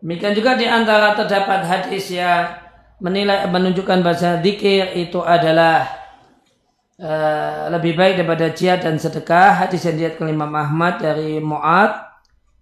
Demikian 0.02 0.34
juga 0.34 0.58
di 0.58 0.66
antara 0.66 1.14
terdapat 1.14 1.62
hadis 1.62 2.10
yang 2.10 2.58
menilai 2.98 3.46
menunjukkan 3.46 4.02
bahasa 4.02 4.42
zikir 4.42 4.98
itu 4.98 5.22
adalah 5.22 5.86
uh, 6.98 7.70
lebih 7.70 7.94
baik 7.94 8.18
daripada 8.18 8.50
jihad 8.50 8.82
dan 8.82 8.98
sedekah. 8.98 9.62
Hadis 9.62 9.86
yang 9.86 9.94
dilihat 9.94 10.18
Imam 10.18 10.50
Ahmad 10.50 10.98
dari 10.98 11.38
Muad 11.38 12.02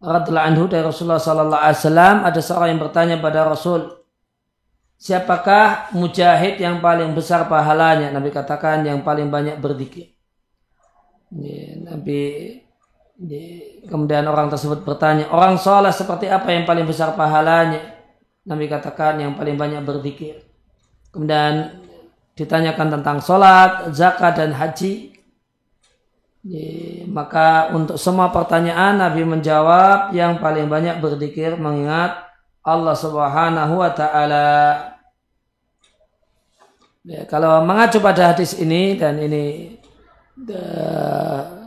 radhiallahu 0.05 0.49
anhu 0.53 0.65
dari 0.69 0.85
Rasulullah 0.85 1.21
sallallahu 1.21 1.61
alaihi 1.61 1.81
wasallam 1.81 2.17
ada 2.29 2.41
seorang 2.41 2.69
yang 2.77 2.81
bertanya 2.81 3.17
pada 3.21 3.49
Rasul 3.49 4.01
Siapakah 5.01 5.97
mujahid 5.97 6.61
yang 6.61 6.85
paling 6.85 7.17
besar 7.17 7.49
pahalanya? 7.49 8.13
Nabi 8.13 8.29
katakan 8.29 8.85
yang 8.85 9.01
paling 9.01 9.33
banyak 9.33 9.57
berzikir. 9.57 10.13
Nabi 11.89 12.53
Kemudian 13.85 14.25
orang 14.25 14.49
tersebut 14.49 14.81
bertanya, 14.81 15.29
orang 15.29 15.61
sholat 15.61 15.93
seperti 15.93 16.33
apa 16.33 16.49
yang 16.57 16.65
paling 16.65 16.89
besar 16.89 17.13
pahalanya? 17.13 18.01
Nabi 18.49 18.65
katakan 18.65 19.21
yang 19.21 19.37
paling 19.37 19.61
banyak 19.61 19.85
berzikir. 19.85 20.41
Kemudian 21.13 21.85
ditanyakan 22.33 22.89
tentang 22.97 23.21
sholat, 23.21 23.93
zakat 23.93 24.41
dan 24.41 24.57
haji. 24.57 25.13
Maka 27.13 27.77
untuk 27.77 28.01
semua 28.01 28.33
pertanyaan 28.33 28.97
Nabi 28.97 29.29
menjawab 29.29 30.17
yang 30.17 30.41
paling 30.41 30.73
banyak 30.73 30.97
berzikir 31.05 31.61
mengingat 31.61 32.25
Allah 32.65 32.97
Subhanahu 32.97 33.85
wa 33.85 33.93
taala. 33.93 34.49
Ya, 37.05 37.29
kalau 37.29 37.61
mengacu 37.65 38.01
pada 38.01 38.33
hadis 38.33 38.57
ini 38.57 38.97
dan 38.97 39.21
ini 39.21 39.77
Ya, 40.49 41.60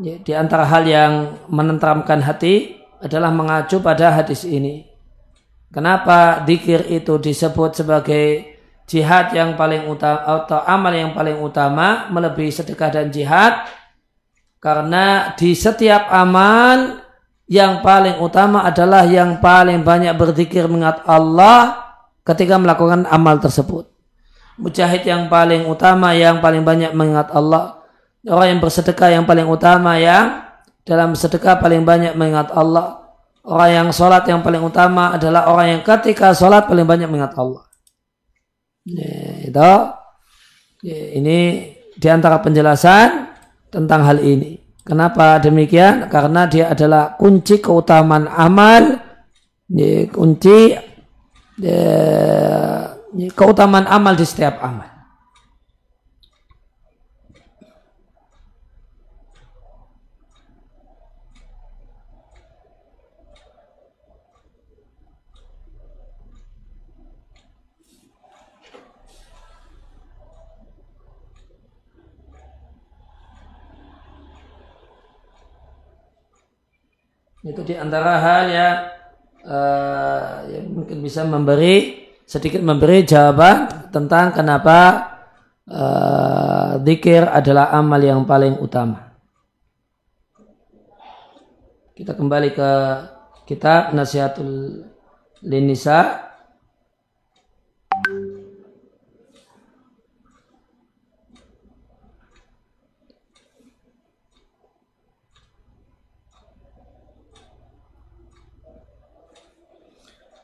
di 0.00 0.32
antara 0.32 0.64
hal 0.64 0.88
yang 0.88 1.12
menenteramkan 1.52 2.24
hati 2.24 2.80
adalah 3.04 3.28
mengacu 3.28 3.84
pada 3.84 4.08
hadis 4.08 4.48
ini. 4.48 4.88
Kenapa 5.68 6.40
dikir 6.44 6.88
itu 6.88 7.20
disebut 7.20 7.84
sebagai 7.84 8.56
jihad 8.88 9.32
yang 9.36 9.56
paling 9.56 9.88
utama 9.88 10.44
atau 10.44 10.60
amal 10.64 10.92
yang 10.92 11.12
paling 11.12 11.36
utama 11.40 12.08
melebihi 12.08 12.52
sedekah 12.52 12.88
dan 12.88 13.12
jihad? 13.12 13.68
Karena 14.62 15.34
di 15.36 15.52
setiap 15.52 16.08
amal 16.08 17.02
yang 17.50 17.84
paling 17.84 18.16
utama 18.22 18.64
adalah 18.64 19.04
yang 19.04 19.42
paling 19.44 19.84
banyak 19.84 20.16
berzikir 20.16 20.70
mengingat 20.70 21.04
Allah 21.04 21.84
ketika 22.24 22.56
melakukan 22.56 23.04
amal 23.10 23.36
tersebut. 23.42 23.90
Mujahid 24.56 25.04
yang 25.04 25.26
paling 25.26 25.68
utama 25.68 26.14
yang 26.16 26.38
paling 26.38 26.62
banyak 26.62 26.94
mengingat 26.94 27.32
Allah 27.32 27.81
orang 28.28 28.56
yang 28.56 28.60
bersedekah 28.62 29.08
yang 29.10 29.24
paling 29.26 29.46
utama 29.50 29.98
yang 29.98 30.46
dalam 30.82 31.14
sedekah 31.14 31.58
paling 31.58 31.82
banyak 31.82 32.14
mengingat 32.14 32.50
Allah. 32.54 33.02
Orang 33.42 33.70
yang 33.74 33.88
sholat 33.90 34.22
yang 34.30 34.38
paling 34.38 34.62
utama 34.62 35.18
adalah 35.18 35.50
orang 35.50 35.78
yang 35.78 35.82
ketika 35.82 36.30
sholat 36.30 36.70
paling 36.70 36.86
banyak 36.86 37.10
mengingat 37.10 37.34
Allah. 37.34 37.66
Ya, 38.86 39.50
itu 39.50 39.72
ini 41.18 41.38
di 41.98 42.08
antara 42.10 42.38
penjelasan 42.38 43.34
tentang 43.66 44.06
hal 44.06 44.22
ini. 44.22 44.62
Kenapa 44.86 45.42
demikian? 45.42 46.06
Karena 46.06 46.46
dia 46.46 46.70
adalah 46.70 47.18
kunci 47.18 47.58
keutamaan 47.58 48.30
amal, 48.30 48.98
ya, 49.70 50.06
kunci 50.10 50.78
ya 51.58 51.82
keutamaan 53.34 53.86
amal 53.90 54.14
di 54.14 54.26
setiap 54.26 54.62
amal. 54.62 54.91
Itu 77.42 77.66
di 77.66 77.74
antara 77.74 78.22
hal 78.22 78.42
yang, 78.50 78.76
uh, 79.42 80.26
yang 80.46 80.66
mungkin 80.70 81.02
bisa 81.02 81.26
memberi 81.26 82.06
sedikit 82.22 82.62
memberi 82.62 83.02
jawaban 83.02 83.90
tentang 83.90 84.30
kenapa 84.32 84.78
uh, 85.66 86.78
adalah 87.34 87.74
amal 87.74 87.98
yang 87.98 88.22
paling 88.24 88.56
utama. 88.62 89.12
Kita 91.92 92.16
kembali 92.16 92.50
ke 92.56 92.70
kitab 93.44 93.92
Nasihatul 93.92 94.86
Linisa 95.42 96.31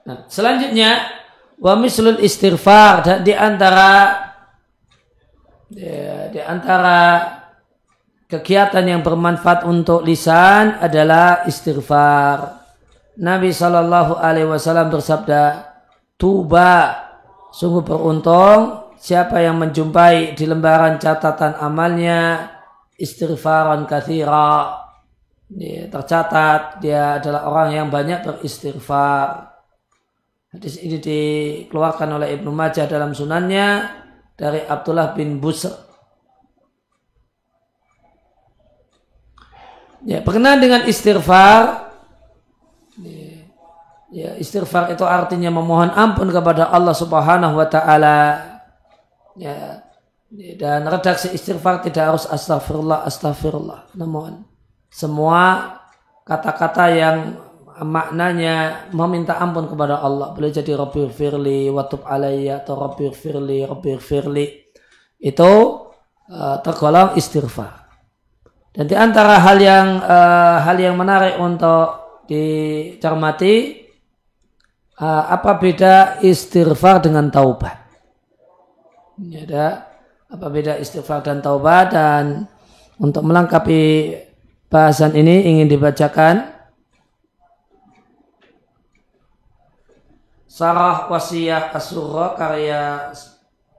Nah, 0.08 0.24
selanjutnya 0.24 1.04
wa 1.60 1.76
mislul 1.76 2.16
istighfar 2.24 3.04
dan 3.04 3.18
di 3.20 3.36
antara 3.36 4.16
ya, 5.68 6.32
di 6.32 6.40
antara 6.40 7.28
kegiatan 8.24 8.88
yang 8.88 9.04
bermanfaat 9.04 9.68
untuk 9.68 10.00
lisan 10.08 10.80
adalah 10.80 11.44
istighfar. 11.44 12.56
Nabi 13.20 13.52
Shallallahu 13.52 14.16
Alaihi 14.16 14.48
Wasallam 14.48 14.88
bersabda, 14.88 15.76
"Tuba, 16.16 17.04
sungguh 17.52 17.84
beruntung 17.84 18.94
siapa 18.96 19.44
yang 19.44 19.60
menjumpai 19.60 20.32
di 20.32 20.48
lembaran 20.48 20.96
catatan 20.96 21.52
amalnya 21.60 22.48
istighfaran 22.96 23.84
kathira." 23.84 24.88
Tercatat 25.92 26.80
dia 26.80 27.20
adalah 27.20 27.44
orang 27.44 27.68
yang 27.76 27.88
banyak 27.92 28.24
beristighfar. 28.24 29.57
Hadis 30.48 30.80
ini 30.80 30.96
dikeluarkan 30.96 32.08
oleh 32.16 32.32
Ibnu 32.40 32.48
Majah 32.48 32.88
dalam 32.88 33.12
sunannya 33.12 33.84
dari 34.32 34.64
Abdullah 34.64 35.12
bin 35.12 35.37
Busr. 35.37 35.76
Ya, 40.08 40.24
berkenaan 40.24 40.62
dengan 40.62 40.88
istighfar, 40.88 41.92
ya, 44.08 44.40
istighfar 44.40 44.88
itu 44.94 45.04
artinya 45.04 45.52
memohon 45.52 45.92
ampun 45.92 46.32
kepada 46.32 46.72
Allah 46.72 46.96
Subhanahu 46.96 47.58
wa 47.58 47.68
taala. 47.68 48.16
Ya, 49.37 49.84
dan 50.56 50.88
redaksi 50.88 51.28
istighfar 51.28 51.84
tidak 51.84 52.14
harus 52.14 52.24
astagfirullah, 52.24 53.04
astagfirullah. 53.04 53.92
Namun 54.00 54.48
semua 54.88 55.76
kata-kata 56.24 56.88
yang 56.88 57.16
maknanya 57.82 58.88
meminta 58.90 59.38
ampun 59.38 59.70
kepada 59.70 60.02
Allah. 60.02 60.34
Boleh 60.34 60.50
jadi 60.50 60.74
Rabbi 60.74 61.10
firli 61.10 61.70
watub 61.70 62.02
alayya 62.02 62.62
atau 62.62 62.74
Rabbi 62.78 63.10
firli 63.14 63.62
Rabbi 63.62 63.94
firli 63.98 64.46
itu 65.18 65.52
uh, 66.30 66.56
tergolong 66.62 67.14
istighfar. 67.14 67.86
Dan 68.74 68.84
di 68.86 68.94
antara 68.94 69.42
hal 69.42 69.58
yang 69.58 69.98
uh, 70.02 70.62
hal 70.62 70.76
yang 70.78 70.94
menarik 70.94 71.38
untuk 71.38 72.22
dicermati 72.30 73.86
uh, 75.00 75.24
apa 75.32 75.58
beda 75.58 76.22
istighfar 76.22 77.02
dengan 77.02 77.30
taubat? 77.30 77.78
Ini 79.18 79.50
ada 79.50 79.66
apa 80.30 80.46
beda 80.46 80.78
istighfar 80.78 81.26
dan 81.26 81.42
taubat? 81.42 81.90
Dan 81.90 82.46
untuk 82.98 83.26
melengkapi 83.26 84.14
bahasan 84.70 85.16
ini 85.16 85.48
ingin 85.48 85.66
dibacakan 85.66 86.57
Sarah 90.58 91.06
Wasiyah 91.06 91.70
Asurra 91.70 92.34
karya 92.34 93.14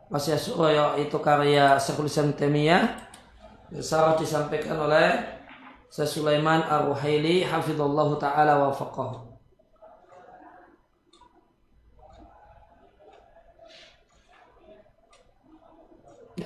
Wasiyah 0.07 0.39
Surah 0.39 0.95
itu 0.95 1.19
karya 1.19 1.75
Syekhul 1.75 2.07
Islam 2.07 2.31
Temiyah. 2.31 2.95
Sarah 3.83 4.15
disampaikan 4.15 4.79
oleh 4.87 5.27
Syekh 5.91 6.07
Sulaiman 6.23 6.63
Ar-Ruhaili 6.63 7.43
hafizallahu 7.43 8.15
taala 8.15 8.63
wa 8.63 8.71
faqahu. 8.71 9.27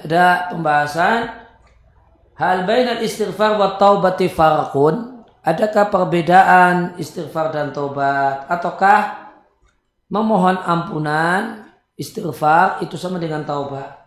Ada 0.02 0.50
pembahasan 0.50 1.30
hal 2.42 2.66
bainal 2.66 3.06
istighfar 3.06 3.62
wa 3.62 3.78
taubati 3.78 4.34
farqun. 4.34 5.22
Adakah 5.46 5.94
perbedaan 5.94 6.98
istighfar 6.98 7.54
dan 7.54 7.70
taubat 7.70 8.50
ataukah 8.50 9.23
memohon 10.14 10.62
ampunan, 10.62 11.66
istighfar 11.98 12.86
itu 12.86 12.94
sama 13.02 13.18
dengan 13.18 13.42
taubat. 13.42 13.98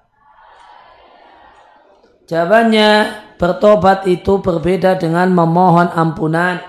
Jawabannya 2.30 2.90
bertobat 3.34 4.06
itu 4.06 4.38
berbeda 4.38 4.94
dengan 4.94 5.34
memohon 5.34 5.90
ampunan. 5.90 6.62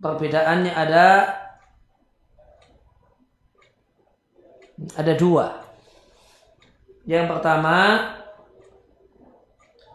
Perbedaannya 0.00 0.72
ada 0.72 1.06
ada 4.96 5.12
dua. 5.12 5.68
Yang 7.04 7.24
pertama, 7.28 7.76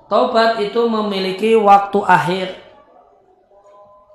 taubat 0.09 0.61
itu 0.61 0.81
memiliki 0.85 1.57
waktu 1.57 1.99
akhir 2.03 2.62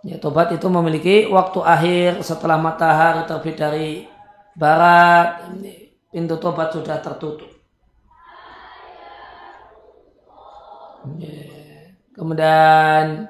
Ya, 0.09 0.17
tobat 0.17 0.49
itu 0.57 0.65
memiliki 0.73 1.29
waktu 1.29 1.61
akhir 1.61 2.25
setelah 2.25 2.57
matahari 2.57 3.29
terbit 3.29 3.61
dari 3.61 4.09
barat, 4.57 5.53
pintu 6.09 6.41
tobat 6.41 6.73
sudah 6.73 6.97
tertutup. 7.05 7.53
Ya, 11.21 11.93
kemudian 12.17 13.29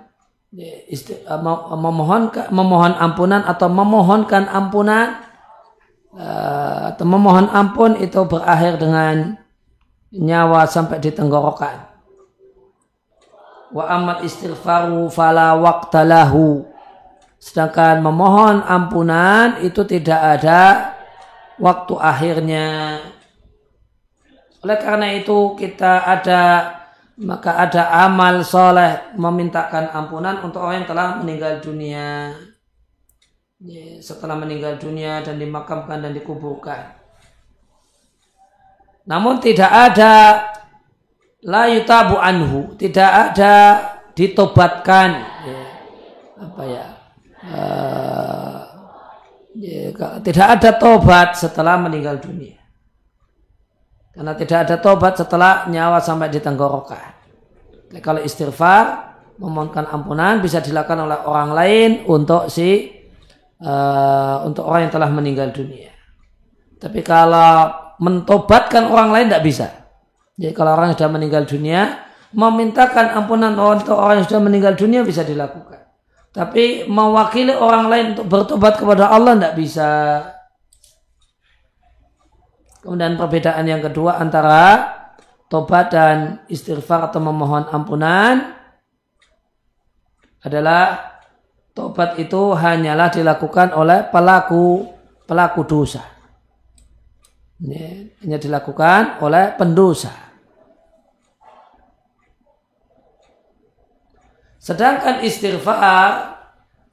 ya, 0.55 0.71
eh, 0.87 1.41
memohon 1.75 2.31
memohon 2.55 2.95
ampunan 2.95 3.43
atau 3.43 3.67
memohonkan 3.67 4.47
ampunan 4.47 5.19
eh, 6.15 6.95
atau 6.95 7.05
memohon 7.11 7.51
ampun 7.51 7.99
itu 7.99 8.23
berakhir 8.23 8.79
dengan 8.79 9.35
nyawa 10.15 10.71
sampai 10.71 11.03
di 11.03 11.11
tenggorokan 11.11 11.88
wa 13.75 13.85
amat 13.87 14.25
istighfaru 14.25 15.13
fala 15.13 15.57
waqtalahu 15.61 16.65
sedangkan 17.39 18.03
memohon 18.03 18.67
ampunan 18.67 19.63
itu 19.63 19.87
tidak 19.87 20.19
ada 20.19 20.93
waktu 21.59 21.95
akhirnya. 21.99 22.99
Oleh 24.59 24.79
karena 24.83 25.15
itu 25.15 25.55
kita 25.55 26.03
ada 26.03 26.43
maka 27.19 27.59
ada 27.59 27.91
amal 28.07 28.47
soleh 28.47 29.15
memintakan 29.19 29.91
ampunan 29.91 30.39
untuk 30.43 30.63
orang 30.63 30.83
yang 30.83 30.91
telah 30.91 31.07
meninggal 31.19 31.63
dunia. 31.63 32.35
Setelah 33.99 34.39
meninggal 34.39 34.79
dunia 34.79 35.23
dan 35.23 35.39
dimakamkan 35.39 35.99
dan 35.99 36.15
dikuburkan. 36.15 36.95
Namun 39.07 39.43
tidak 39.43 39.71
ada 39.71 40.15
la 41.45 41.71
yutabu 41.71 42.19
anhu. 42.19 42.75
Tidak 42.75 43.11
ada 43.11 43.55
ditobatkan. 44.15 45.11
Ya, 45.47 45.63
apa 46.39 46.63
ya? 46.67 46.87
Uh, 47.39 48.59
tidak 50.23 50.47
ada 50.59 50.71
tobat 50.79 51.35
setelah 51.39 51.79
meninggal 51.79 52.19
dunia. 52.19 52.59
Karena 54.19 54.35
tidak 54.35 54.59
ada 54.67 54.77
tobat 54.83 55.15
setelah 55.15 55.71
nyawa 55.71 56.03
sampai 56.03 56.27
di 56.27 56.43
tenggorokan 56.43 57.15
Jadi, 57.87 58.03
kalau 58.03 58.19
istighfar 58.19 59.15
memohonkan 59.39 59.87
ampunan 59.87 60.43
bisa 60.43 60.59
dilakukan 60.59 61.07
oleh 61.07 61.23
orang 61.23 61.55
lain 61.55 61.91
untuk 62.11 62.51
si 62.51 62.91
uh, 63.63 64.43
untuk 64.43 64.67
orang 64.67 64.91
yang 64.91 64.95
telah 64.99 65.11
meninggal 65.15 65.55
dunia. 65.55 65.95
Tapi 66.83 66.99
kalau 67.07 67.71
mentobatkan 68.03 68.91
orang 68.91 69.15
lain 69.15 69.27
tidak 69.31 69.47
bisa 69.47 69.67
jadi 70.39 70.55
kalau 70.55 70.79
orang 70.79 70.95
sudah 70.95 71.11
meninggal 71.11 71.43
dunia, 71.51 71.99
memintakan 72.31 73.11
ampunan 73.19 73.59
untuk 73.59 73.99
orang 73.99 74.23
yang 74.23 74.27
sudah 74.31 74.43
meninggal 74.47 74.79
dunia 74.79 75.03
bisa 75.03 75.27
dilakukan. 75.27 75.83
Tapi 76.31 76.87
mewakili 76.87 77.51
orang 77.51 77.91
lain 77.91 78.07
untuk 78.15 78.31
bertobat 78.31 78.79
kepada 78.79 79.11
Allah 79.11 79.35
tidak 79.35 79.55
bisa. 79.59 79.91
Kemudian 82.79 83.19
perbedaan 83.19 83.67
yang 83.67 83.83
kedua 83.83 84.23
antara 84.23 84.95
tobat 85.51 85.91
dan 85.91 86.47
istighfar 86.47 87.11
atau 87.11 87.19
memohon 87.19 87.67
ampunan 87.75 88.55
adalah 90.47 91.19
tobat 91.75 92.15
itu 92.23 92.55
hanyalah 92.55 93.11
dilakukan 93.11 93.75
oleh 93.75 94.07
pelaku 94.07 94.87
pelaku 95.27 95.67
dosa. 95.67 96.07
Ini 97.59 98.15
hanya 98.23 98.39
dilakukan 98.39 99.19
oleh 99.19 99.59
pendosa. 99.59 100.28
Sedangkan 104.59 105.23
istighfar 105.23 106.35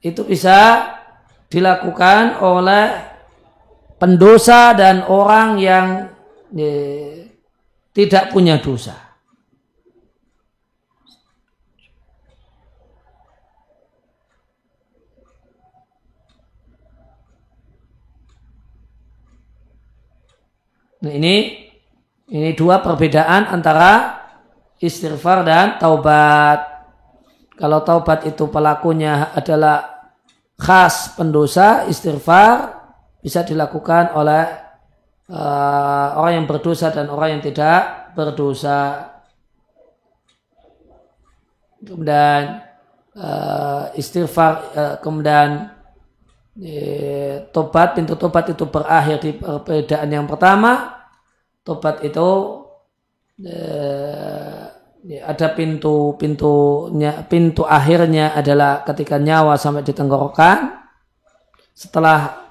itu 0.06 0.22
bisa 0.22 0.86
dilakukan 1.50 2.38
oleh 2.40 2.94
pendosa 3.98 4.78
dan 4.78 5.02
orang 5.10 5.58
yang 5.58 5.88
ya, 6.54 6.72
tidak 7.90 8.30
punya 8.30 8.62
dosa. 8.62 9.06
Nah 21.06 21.14
ini 21.14 21.66
ini 22.34 22.50
dua 22.58 22.82
perbedaan 22.82 23.46
antara 23.46 24.22
istighfar 24.82 25.46
dan 25.46 25.78
taubat. 25.78 26.75
Kalau 27.56 27.80
taubat 27.88 28.28
itu 28.28 28.52
pelakunya 28.52 29.32
adalah 29.32 30.12
khas 30.60 31.16
pendosa, 31.16 31.88
istighfar 31.88 32.84
bisa 33.24 33.48
dilakukan 33.48 34.12
oleh 34.12 34.44
uh, 35.32 36.20
orang 36.20 36.44
yang 36.44 36.48
berdosa 36.48 36.92
dan 36.92 37.08
orang 37.08 37.40
yang 37.40 37.44
tidak 37.44 38.12
berdosa. 38.12 39.12
Kemudian 41.80 42.60
uh, 43.16 43.88
istighfar, 43.96 44.54
uh, 44.76 44.96
kemudian 45.00 45.72
uh, 46.60 47.36
tobat, 47.56 47.96
pintu 47.96 48.20
tobat 48.20 48.52
itu 48.52 48.68
berakhir 48.68 49.24
di 49.24 49.32
perbedaan 49.32 50.12
yang 50.12 50.28
pertama. 50.28 50.92
Tobat 51.64 52.04
itu 52.04 52.62
ada 55.06 55.54
pintu 55.54 56.18
pintunya 56.18 57.22
pintu 57.30 57.62
akhirnya 57.62 58.34
adalah 58.34 58.82
ketika 58.82 59.22
nyawa 59.22 59.54
sampai 59.54 59.86
di 59.86 59.94
tenggorokan 59.94 60.82
setelah 61.78 62.46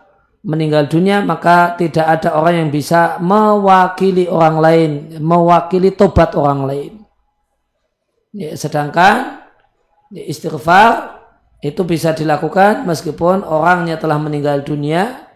meninggal 0.44 0.86
dunia 0.86 1.24
maka 1.24 1.74
tidak 1.74 2.04
ada 2.04 2.36
orang 2.36 2.62
yang 2.62 2.70
bisa 2.70 3.18
mewakili 3.18 4.30
orang 4.30 4.56
lain 4.60 4.90
mewakili 5.18 5.90
tobat 5.96 6.36
orang 6.38 6.68
lain. 6.68 6.92
Ya, 8.34 8.54
sedangkan 8.54 9.40
ya, 10.12 10.22
istighfar 10.26 11.16
itu 11.64 11.80
bisa 11.82 12.12
dilakukan 12.12 12.84
meskipun 12.84 13.42
orangnya 13.42 13.96
telah 13.96 14.20
meninggal 14.20 14.62
dunia. 14.62 15.26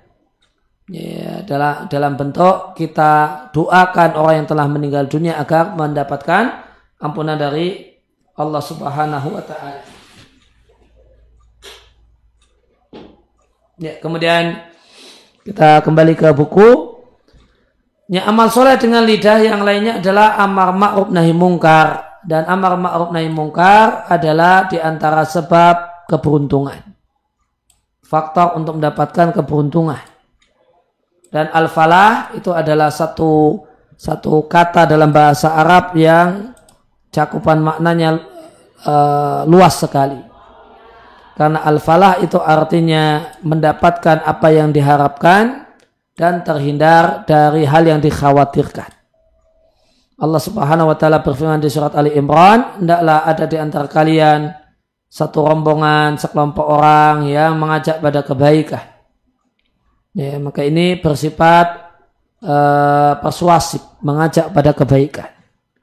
Ya, 0.88 1.44
dalam 1.44 1.84
dalam 1.92 2.16
bentuk 2.16 2.72
kita 2.72 3.12
doakan 3.52 4.16
orang 4.16 4.34
yang 4.44 4.48
telah 4.48 4.66
meninggal 4.68 5.04
dunia 5.04 5.36
agar 5.36 5.76
mendapatkan 5.76 6.67
ampunan 6.98 7.38
dari 7.38 7.98
Allah 8.38 8.62
Subhanahu 8.62 9.34
wa 9.34 9.42
taala. 9.42 9.82
Ya, 13.78 13.94
kemudian 14.02 14.58
kita 15.46 15.86
kembali 15.86 16.18
ke 16.18 16.28
buku. 16.34 16.98
Ya, 18.10 18.26
amal 18.26 18.50
soleh 18.50 18.74
dengan 18.80 19.06
lidah 19.06 19.38
yang 19.38 19.62
lainnya 19.62 20.02
adalah 20.02 20.34
amar 20.42 20.74
ma'ruf 20.74 21.08
nahi 21.14 21.30
mungkar. 21.30 22.20
Dan 22.26 22.42
amar 22.50 22.74
ma'ruf 22.74 23.14
nahi 23.14 23.30
mungkar 23.30 24.10
adalah 24.10 24.66
di 24.66 24.82
antara 24.82 25.22
sebab 25.22 26.08
keberuntungan. 26.10 26.82
Faktor 28.02 28.58
untuk 28.58 28.80
mendapatkan 28.80 29.30
keberuntungan. 29.36 30.02
Dan 31.28 31.52
al-falah 31.52 32.32
itu 32.32 32.48
adalah 32.50 32.88
satu 32.88 33.62
satu 33.98 34.48
kata 34.48 34.88
dalam 34.88 35.12
bahasa 35.12 35.52
Arab 35.52 35.92
yang 35.92 36.56
cakupan 37.10 37.64
maknanya 37.64 38.20
uh, 38.84 39.42
luas 39.48 39.80
sekali. 39.80 40.20
Karena 41.38 41.62
al-falah 41.62 42.18
itu 42.18 42.34
artinya 42.42 43.30
mendapatkan 43.46 44.26
apa 44.26 44.48
yang 44.50 44.74
diharapkan 44.74 45.70
dan 46.18 46.42
terhindar 46.42 47.22
dari 47.30 47.62
hal 47.62 47.86
yang 47.86 48.02
dikhawatirkan. 48.02 48.90
Allah 50.18 50.42
Subhanahu 50.42 50.90
wa 50.90 50.96
taala 50.98 51.22
berfirman 51.22 51.62
di 51.62 51.70
surat 51.70 51.94
Ali 51.94 52.10
Imran, 52.18 52.82
"Hendaklah 52.82 53.22
ada 53.22 53.46
di 53.46 53.54
antara 53.54 53.86
kalian 53.86 54.50
satu 55.06 55.46
rombongan, 55.46 56.18
sekelompok 56.18 56.66
orang 56.66 57.30
yang 57.30 57.54
mengajak 57.54 58.02
pada 58.02 58.26
kebaikan." 58.26 58.82
Ya, 60.18 60.42
maka 60.42 60.66
ini 60.66 60.98
bersifat 60.98 61.86
uh, 62.42 63.14
persuasif, 63.22 63.78
mengajak 64.02 64.50
pada 64.50 64.74
kebaikan. 64.74 65.37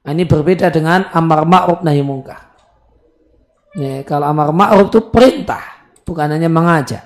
Nah, 0.05 0.13
ini 0.13 0.29
berbeda 0.29 0.69
dengan 0.69 1.09
amar 1.09 1.49
ma'ruf 1.49 1.81
nahi 1.81 2.05
mungkar. 2.05 2.53
Ya, 3.73 4.05
kalau 4.05 4.29
amar 4.29 4.53
ma'ruf 4.53 4.93
itu 4.93 5.01
perintah, 5.09 5.81
bukan 6.05 6.29
hanya 6.29 6.45
mengajak. 6.45 7.01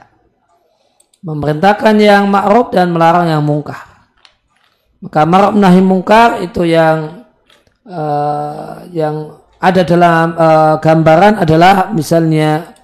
Memerintahkan 1.23 1.95
yang 1.95 2.27
ma'ruf 2.27 2.75
dan 2.75 2.91
melarang 2.91 3.31
yang 3.31 3.39
mungkar. 3.39 3.87
Maka 4.99 5.23
ma'ruf 5.23 5.55
nahi 5.55 5.79
mungkar 5.79 6.43
itu 6.43 6.67
yang 6.67 7.23
uh, 7.87 8.83
yang 8.91 9.39
ada 9.59 9.81
dalam 9.87 10.35
uh, 10.35 10.75
gambaran 10.79 11.39
adalah 11.43 11.91
misalnya 11.95 12.75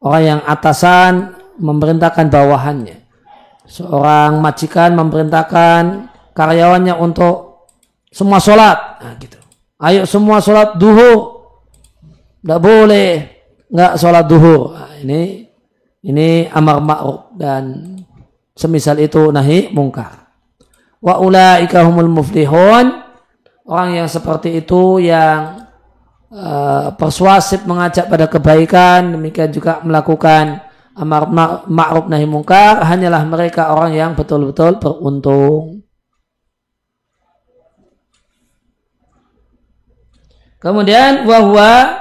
orang 0.00 0.22
yang 0.24 0.40
atasan 0.44 1.36
memerintahkan 1.60 2.32
bawahannya. 2.32 2.96
Seorang 3.68 4.40
majikan 4.40 4.96
memerintahkan 4.96 6.08
karyawannya 6.32 6.96
untuk 6.96 7.68
semua 8.12 8.40
sholat. 8.40 9.00
Nah, 9.04 9.14
gitu. 9.20 9.39
Ayo 9.80 10.04
semua 10.04 10.44
sholat 10.44 10.76
duhur 10.76 11.40
tidak 12.40 12.60
boleh 12.60 13.12
nggak 13.68 13.92
sholat 13.96 14.24
duhur. 14.28 14.76
Nah, 14.76 14.92
ini 15.00 15.48
ini 16.04 16.48
amar 16.48 16.80
ma'ruf 16.80 17.32
dan 17.36 17.96
semisal 18.56 18.96
itu 19.00 19.28
nahi 19.28 19.68
mungkar. 19.72 20.28
Wa 21.00 21.20
ulaika 21.20 21.84
humul 21.84 22.12
muflihun. 22.12 23.08
Orang 23.70 23.94
yang 23.94 24.10
seperti 24.10 24.64
itu 24.64 24.98
yang 24.98 25.68
uh, 26.32 26.90
persuasif 26.98 27.62
mengajak 27.68 28.10
pada 28.10 28.26
kebaikan, 28.26 29.14
demikian 29.14 29.54
juga 29.54 29.78
melakukan 29.86 30.58
amar 30.98 31.30
ma'ruf 31.70 32.10
nahi 32.10 32.26
mungkar, 32.26 32.82
hanyalah 32.82 33.22
mereka 33.22 33.70
orang 33.70 33.94
yang 33.94 34.10
betul-betul 34.18 34.82
beruntung. 34.82 35.79
Kemudian 40.60 41.24
wahwa 41.24 41.96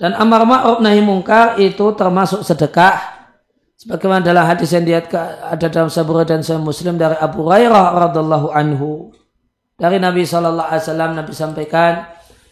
dan 0.00 0.16
amar 0.16 0.48
ma'ruf 0.48 0.80
nahi 0.80 1.04
mungkar 1.04 1.60
itu 1.60 1.92
termasuk 1.92 2.40
sedekah. 2.40 3.20
Sebagaimana 3.76 4.24
dalam 4.24 4.44
hadis 4.44 4.72
yang 4.72 4.84
ada 4.84 5.66
dalam 5.68 5.88
Sabura 5.92 6.24
dan 6.24 6.40
Sahih 6.44 6.60
Muslim 6.60 6.96
dari 6.96 7.16
Abu 7.20 7.44
Hurairah 7.44 8.08
radhiallahu 8.08 8.48
anhu. 8.52 9.12
Dari 9.80 9.96
Nabi 9.96 10.28
Shallallahu 10.28 10.68
Alaihi 10.68 10.84
Wasallam 10.84 11.10
Nabi 11.16 11.32
sampaikan 11.32 11.92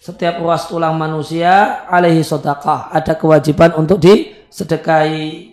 setiap 0.01 0.40
ruas 0.40 0.64
tulang 0.73 0.97
manusia 0.97 1.85
alaihi 1.85 2.25
sodakah 2.25 2.88
ada 2.88 3.12
kewajiban 3.12 3.77
untuk 3.77 4.01
disedekahi. 4.01 5.53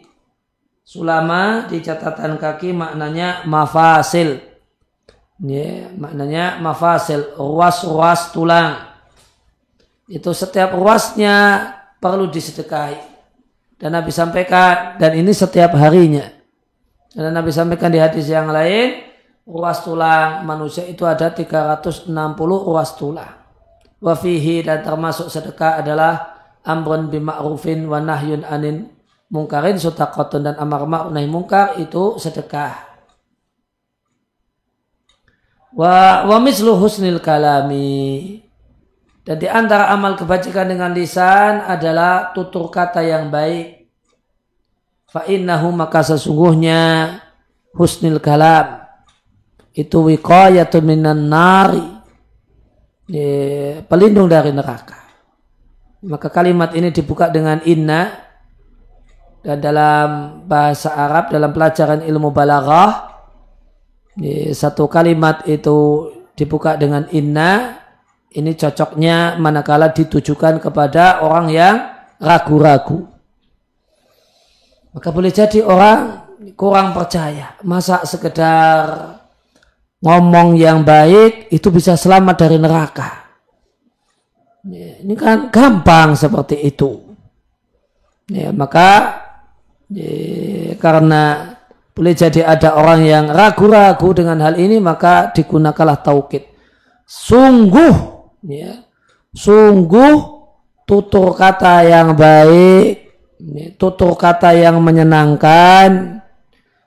Sulama 0.85 1.67
di 1.67 1.83
catatan 1.83 2.39
kaki 2.39 2.71
maknanya 2.71 3.43
mafasil. 3.43 4.39
Ya, 5.43 5.91
maknanya 5.91 6.63
mafasil, 6.63 7.35
ruas-ruas 7.35 8.31
tulang. 8.31 8.94
Itu 10.05 10.31
setiap 10.37 10.77
ruasnya 10.77 11.65
perlu 11.97 12.29
disedekahi. 12.29 13.17
Dan 13.75 13.91
Nabi 13.97 14.13
sampaikan, 14.13 14.95
dan 15.01 15.11
ini 15.17 15.33
setiap 15.33 15.73
harinya. 15.75 16.23
Dan 17.11 17.33
Nabi 17.33 17.51
sampaikan 17.51 17.89
di 17.89 17.99
hadis 17.99 18.29
yang 18.29 18.47
lain, 18.47 19.01
ruas 19.45 19.81
tulang 19.81 20.45
manusia 20.45 20.85
itu 20.85 21.03
ada 21.03 21.33
360 21.33 22.11
ruas 22.41 22.93
tulang. 22.95 23.33
Wafihi 23.99 24.61
dan 24.61 24.85
termasuk 24.85 25.33
sedekah 25.33 25.81
adalah 25.81 26.37
amrun 26.61 27.09
bima'rufin 27.09 27.89
wa 27.89 27.97
nahyun 27.97 28.45
anin 28.45 28.89
mungkarin 29.29 29.77
sutaqatun 29.81 30.45
dan 30.45 30.55
amar 30.61 30.85
ma'ruf 30.85 31.11
nahi 31.13 31.25
mungkar 31.25 31.81
itu 31.81 32.21
sedekah. 32.21 32.93
Wa, 35.75 36.23
wa 36.23 36.37
mislu 36.39 36.71
husnil 36.77 37.19
kalami 37.19 38.44
dan 39.25 39.41
di 39.41 39.49
antara 39.49 39.89
amal 39.89 40.13
kebajikan 40.13 40.69
dengan 40.69 40.93
lisan 40.93 41.65
adalah 41.65 42.29
tutur 42.37 42.69
kata 42.69 43.01
yang 43.01 43.33
baik. 43.33 43.89
Fa'innahu 45.09 45.73
maka 45.73 46.05
sesungguhnya 46.05 47.09
husnil 47.73 48.21
kalam. 48.21 48.85
Itu 49.73 50.05
wiqayatun 50.05 50.83
minan 50.85 51.25
nari. 51.25 51.97
pelindung 53.89 54.29
dari 54.29 54.53
neraka. 54.53 54.97
Maka 56.05 56.29
kalimat 56.29 56.77
ini 56.77 56.93
dibuka 56.93 57.33
dengan 57.33 57.65
inna. 57.65 58.13
Dan 59.41 59.57
dalam 59.61 60.09
bahasa 60.45 60.93
Arab, 60.93 61.33
dalam 61.33 61.49
pelajaran 61.49 62.05
ilmu 62.05 62.29
balaghah. 62.29 63.09
Satu 64.53 64.85
kalimat 64.85 65.41
itu 65.49 66.09
dibuka 66.37 66.77
dengan 66.77 67.09
inna 67.09 67.84
ini 68.35 68.51
cocoknya 68.51 69.39
manakala 69.39 69.95
ditujukan 69.95 70.59
kepada 70.59 71.23
orang 71.23 71.47
yang 71.47 71.75
ragu-ragu. 72.19 73.07
Maka 74.91 75.07
boleh 75.11 75.31
jadi 75.31 75.63
orang 75.63 76.27
kurang 76.55 76.91
percaya. 76.91 77.55
Masa 77.63 78.03
sekedar 78.03 79.15
ngomong 80.03 80.55
yang 80.59 80.83
baik 80.83 81.51
itu 81.51 81.67
bisa 81.71 81.95
selamat 81.95 82.35
dari 82.35 82.57
neraka. 82.59 83.09
Ini 84.65 85.13
kan 85.15 85.51
gampang 85.51 86.15
seperti 86.15 86.59
itu. 86.63 87.03
Ya, 88.31 88.49
maka 88.49 89.21
ya, 89.91 90.73
karena 90.81 91.53
boleh 91.93 92.13
jadi 92.17 92.41
ada 92.43 92.73
orang 92.75 93.05
yang 93.05 93.25
ragu-ragu 93.29 94.11
dengan 94.11 94.41
hal 94.41 94.57
ini 94.57 94.81
maka 94.81 95.29
digunakanlah 95.31 96.01
taukid. 96.01 96.43
Sungguh 97.05 98.14
ya, 98.45 98.85
sungguh 99.33 100.15
tutur 100.85 101.33
kata 101.33 101.81
yang 101.83 102.13
baik, 102.13 103.09
ya, 103.41 103.67
tutur 103.75 104.13
kata 104.13 104.53
yang 104.53 104.77
menyenangkan, 104.79 106.21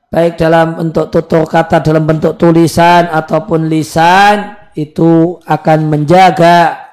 baik 0.08 0.38
dalam 0.40 0.78
bentuk 0.78 1.10
tutur 1.12 1.44
kata 1.44 1.82
dalam 1.84 2.06
bentuk 2.06 2.38
tulisan 2.38 3.10
ataupun 3.10 3.68
lisan 3.68 4.56
itu 4.78 5.36
akan 5.44 5.78
menjaga 5.90 6.88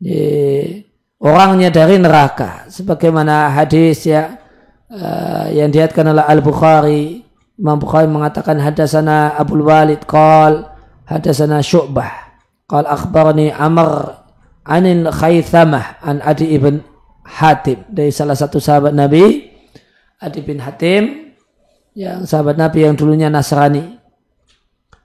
ya, 0.00 0.82
orangnya 1.20 1.68
dari 1.68 2.00
neraka. 2.00 2.66
Sebagaimana 2.72 3.52
hadis 3.52 4.08
ya 4.08 4.40
uh, 4.90 5.46
yang 5.52 5.68
dihatkan 5.68 6.16
oleh 6.16 6.24
Al 6.24 6.40
Bukhari, 6.40 7.22
Imam 7.60 7.76
Bukhari 7.76 8.08
mengatakan 8.08 8.56
hadasana 8.56 9.36
Abu 9.36 9.60
Walid 9.60 10.08
qal 10.08 10.64
hadasana 11.04 11.60
Syu'bah 11.60 12.25
Qal 12.66 12.82
akhbarani 12.82 13.54
Amr 13.54 14.10
anil 14.66 15.06
Khaythamah 15.06 16.02
an 16.02 16.18
Adi 16.18 16.50
ibn 16.58 16.82
Hatim. 17.22 17.86
Dari 17.86 18.10
salah 18.10 18.34
satu 18.34 18.58
sahabat 18.58 18.90
Nabi 18.90 19.46
Adi 20.18 20.40
bin 20.42 20.58
Hatim 20.58 21.30
yang 21.94 22.26
sahabat 22.26 22.58
Nabi 22.58 22.82
yang 22.82 22.98
dulunya 22.98 23.30
Nasrani. 23.30 23.94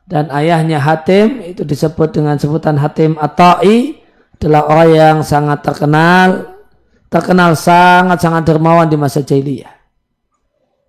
Dan 0.10 0.34
ayahnya 0.34 0.82
Hatim 0.82 1.46
itu 1.46 1.62
disebut 1.62 2.10
dengan 2.10 2.42
sebutan 2.42 2.82
Hatim 2.82 3.22
Atai 3.22 4.02
adalah 4.42 4.66
orang 4.66 4.90
yang 4.90 5.18
sangat 5.22 5.62
terkenal 5.62 6.58
terkenal 7.14 7.54
sangat-sangat 7.54 8.42
dermawan 8.42 8.90
di 8.90 8.98
masa 8.98 9.22
jahiliyah. 9.22 9.70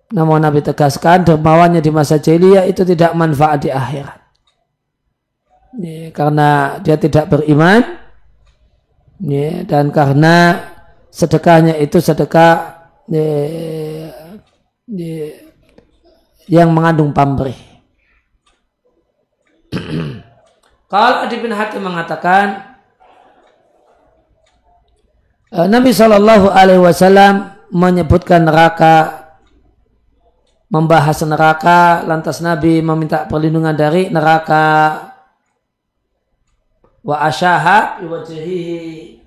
Namun 0.09 0.41
Nabi 0.41 0.65
tegaskan 0.65 1.21
dermawannya 1.21 1.85
di 1.85 1.93
masa 1.93 2.17
jahiliyah 2.17 2.65
itu 2.65 2.81
tidak 2.81 3.13
manfaat 3.13 3.61
di 3.61 3.69
akhirat 3.69 4.22
ya, 5.79 6.09
karena 6.13 6.77
dia 6.81 6.97
tidak 6.97 7.29
beriman 7.29 7.81
ya, 9.21 9.63
dan 9.65 9.89
karena 9.89 10.61
sedekahnya 11.13 11.77
itu 11.77 12.01
sedekah 12.01 12.89
ya, 13.09 13.29
ya, 14.89 15.25
yang 16.49 16.69
mengandung 16.73 17.13
pamrih. 17.13 17.57
Kalau 20.93 21.25
Adi 21.25 21.37
bin 21.41 21.53
Hatim 21.53 21.81
mengatakan 21.81 22.77
eh, 25.49 25.67
Nabi 25.69 25.89
Shallallahu 25.89 26.53
Alaihi 26.53 26.81
Wasallam 26.81 27.53
menyebutkan 27.73 28.45
neraka, 28.45 29.25
membahas 30.69 31.17
neraka, 31.25 32.05
lantas 32.05 32.41
Nabi 32.45 32.81
meminta 32.85 33.25
perlindungan 33.25 33.73
dari 33.73 34.13
neraka. 34.13 35.12
Wa 37.03 37.21
asyaha 37.21 37.99
wajhihi 38.11 39.22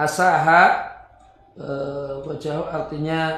asaha 0.00 0.62
uh, 1.60 2.24
wajah 2.24 2.72
artinya 2.72 3.36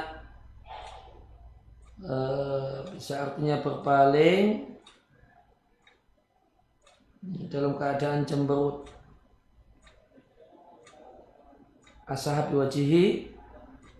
uh, 2.07 2.87
bisa 2.95 3.19
artinya 3.27 3.59
berpaling. 3.59 4.71
Dalam 7.23 7.79
keadaan 7.79 8.27
cemberut. 8.27 8.83
Asahab 12.03 12.51
wajihi 12.51 13.31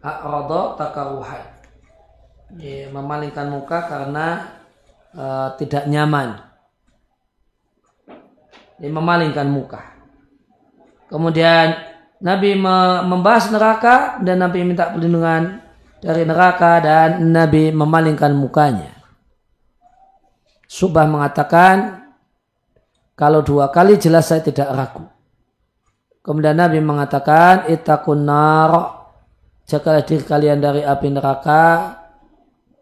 a'rada 0.04 0.76
takaruhan 0.76 1.40
ya, 2.60 2.92
memalingkan 2.92 3.48
muka 3.48 3.88
karena 3.88 4.60
uh, 5.16 5.56
tidak 5.56 5.88
nyaman. 5.88 6.36
Ya, 8.76 8.92
memalingkan 8.92 9.48
muka. 9.48 9.96
Kemudian 11.08 11.93
Nabi 12.24 12.56
membahas 12.56 13.52
neraka 13.52 14.24
dan 14.24 14.40
Nabi 14.40 14.64
minta 14.64 14.96
perlindungan 14.96 15.60
dari 16.00 16.24
neraka 16.24 16.80
dan 16.80 17.20
Nabi 17.36 17.76
memalingkan 17.76 18.32
mukanya. 18.32 18.96
Subah 20.72 21.04
mengatakan, 21.04 22.08
kalau 23.14 23.44
dua 23.44 23.70
kali 23.70 24.00
jelas 24.00 24.32
saya 24.32 24.40
tidak 24.40 24.72
ragu. 24.72 25.06
Kemudian 26.24 26.56
Nabi 26.56 26.80
mengatakan, 26.80 27.68
itakun 27.68 28.24
nar, 28.24 29.04
jagalah 29.68 30.08
diri 30.08 30.24
kalian 30.24 30.64
dari 30.64 30.80
api 30.80 31.08
neraka, 31.12 32.00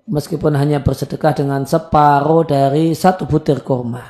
meskipun 0.05 0.53
hanya 0.53 0.85
bersedekah 0.85 1.33
dengan 1.33 1.65
separuh 1.65 2.45
dari 2.45 2.93
satu 2.93 3.25
butir 3.25 3.65
kurma. 3.65 4.05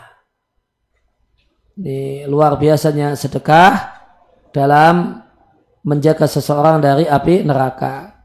Ini 1.80 2.28
luar 2.28 2.60
biasanya 2.60 3.16
sedekah 3.16 4.04
dalam 4.52 5.21
menjaga 5.86 6.30
seseorang 6.30 6.82
dari 6.82 7.06
api 7.06 7.46
neraka. 7.46 8.22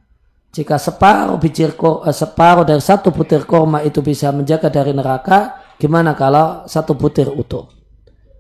Jika 0.53 0.81
separuh 0.81 1.37
biji 1.37 1.69
eh, 1.69 1.73
separuh 2.17 2.65
dari 2.65 2.81
satu 2.81 3.13
butir 3.13 3.45
korma 3.45 3.85
itu 3.85 4.01
bisa 4.01 4.33
menjaga 4.33 4.73
dari 4.73 4.97
neraka, 4.97 5.61
gimana 5.77 6.17
kalau 6.17 6.65
satu 6.65 6.97
butir 6.97 7.29
utuh? 7.29 7.69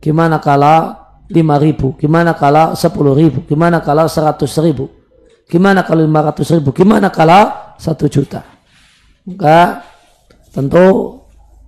Gimana 0.00 0.40
kalau 0.40 0.96
lima 1.29 1.61
ribu? 1.61 1.92
Gimana 2.00 2.33
kalau 2.33 2.72
sepuluh 2.72 3.12
ribu? 3.12 3.44
Gimana 3.44 3.85
kalau 3.85 4.09
seratus 4.09 4.57
ribu? 4.64 4.88
Gimana 5.46 5.85
kalau 5.85 6.02
lima 6.02 6.24
ratus 6.24 6.57
ribu? 6.57 6.72
Gimana 6.72 7.12
kalau 7.12 7.76
satu 7.76 8.09
juta? 8.09 8.42
Maka 9.29 9.85
tentu 10.55 11.20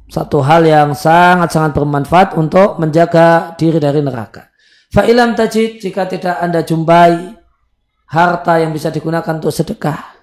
satu 0.08 0.40
hal 0.40 0.64
yang 0.64 0.96
sangat-sangat 0.96 1.76
bermanfaat 1.76 2.28
untuk 2.40 2.80
menjaga 2.80 3.52
diri 3.60 3.76
dari 3.76 4.00
neraka. 4.00 4.48
Fa'ilam 4.88 5.36
tajid 5.36 5.84
jika 5.84 6.08
tidak 6.08 6.40
anda 6.40 6.64
jumpai 6.64 7.37
harta 8.08 8.56
yang 8.58 8.72
bisa 8.72 8.88
digunakan 8.88 9.36
untuk 9.36 9.52
sedekah. 9.52 10.16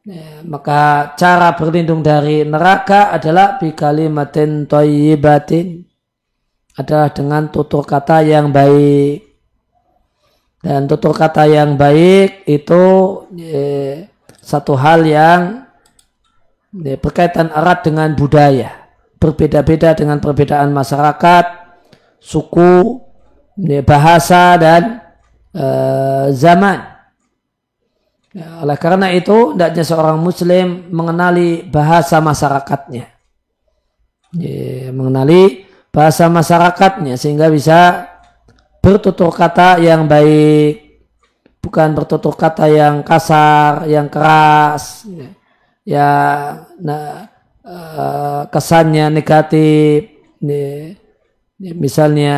Ya, 0.00 0.40
maka 0.48 1.12
cara 1.18 1.52
berlindung 1.52 2.00
dari 2.00 2.40
neraka 2.46 3.12
adalah 3.12 3.60
bi 3.60 3.76
kalimatin 3.76 4.64
thayyibatin 4.64 5.84
adalah 6.78 7.12
dengan 7.12 7.52
tutur 7.52 7.84
kata 7.84 8.24
yang 8.24 8.48
baik. 8.48 9.28
Dan 10.60 10.88
tutur 10.88 11.12
kata 11.12 11.44
yang 11.48 11.76
baik 11.76 12.48
itu 12.48 12.84
ya, 13.36 14.08
satu 14.40 14.72
hal 14.76 15.04
yang 15.04 15.68
ya, 16.72 16.96
berkaitan 16.96 17.52
erat 17.52 17.84
dengan 17.84 18.16
budaya. 18.16 18.88
Berbeda-beda 19.20 19.92
dengan 19.92 20.16
perbedaan 20.16 20.72
masyarakat, 20.72 21.44
suku, 22.24 23.04
bahasa 23.84 24.56
dan 24.56 25.09
uh, 25.54 26.28
zaman. 26.34 26.78
Ya, 28.30 28.62
oleh 28.62 28.78
karena 28.78 29.10
itu, 29.10 29.58
tidaknya 29.58 29.82
seorang 29.82 30.18
muslim 30.22 30.86
mengenali 30.94 31.66
bahasa 31.66 32.22
masyarakatnya. 32.22 33.10
Ya, 34.38 34.94
mengenali 34.94 35.66
bahasa 35.90 36.30
masyarakatnya 36.30 37.18
sehingga 37.18 37.50
bisa 37.50 38.06
bertutur 38.78 39.34
kata 39.34 39.82
yang 39.82 40.06
baik, 40.06 41.02
bukan 41.58 41.90
bertutur 41.98 42.38
kata 42.38 42.70
yang 42.70 43.02
kasar, 43.02 43.90
yang 43.90 44.06
keras, 44.06 45.04
ya, 45.10 45.28
ya 45.82 46.10
nah, 46.78 47.26
kesannya 48.46 49.10
negatif. 49.10 50.22
Ya, 50.38 50.94
ya, 51.58 51.72
misalnya 51.74 52.34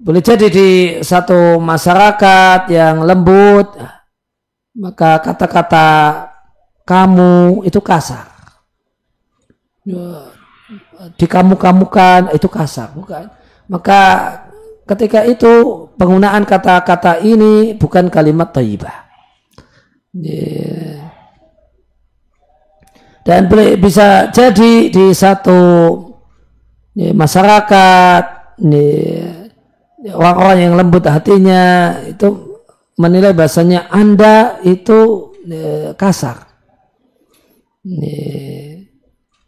boleh 0.00 0.24
jadi 0.24 0.46
di 0.48 0.70
satu 1.04 1.60
masyarakat 1.60 2.72
yang 2.72 3.04
lembut, 3.04 3.76
maka 4.80 5.20
kata-kata 5.20 5.88
kamu 6.88 7.68
itu 7.68 7.78
kasar. 7.84 8.26
Ya, 9.84 10.32
di 11.20 11.26
kamu-kamukan 11.28 12.32
itu 12.32 12.48
kasar, 12.48 12.96
bukan? 12.96 13.28
Maka 13.68 14.00
ketika 14.88 15.22
itu 15.28 15.86
penggunaan 16.00 16.48
kata-kata 16.48 17.20
ini 17.20 17.76
bukan 17.76 18.08
kalimat 18.08 18.50
taibah. 18.56 19.06
Ya. 20.16 21.12
Dan 23.20 23.46
bisa 23.78 24.32
jadi 24.32 24.88
di 24.88 25.12
satu 25.12 25.60
ya, 26.96 27.12
masyarakat 27.12 28.56
orang-orang 30.08 30.58
yang 30.64 30.74
lembut 30.80 31.04
hatinya 31.04 31.92
itu 32.08 32.60
menilai 32.96 33.36
bahasanya 33.36 33.92
Anda 33.92 34.60
itu 34.64 35.32
kasar. 35.96 36.48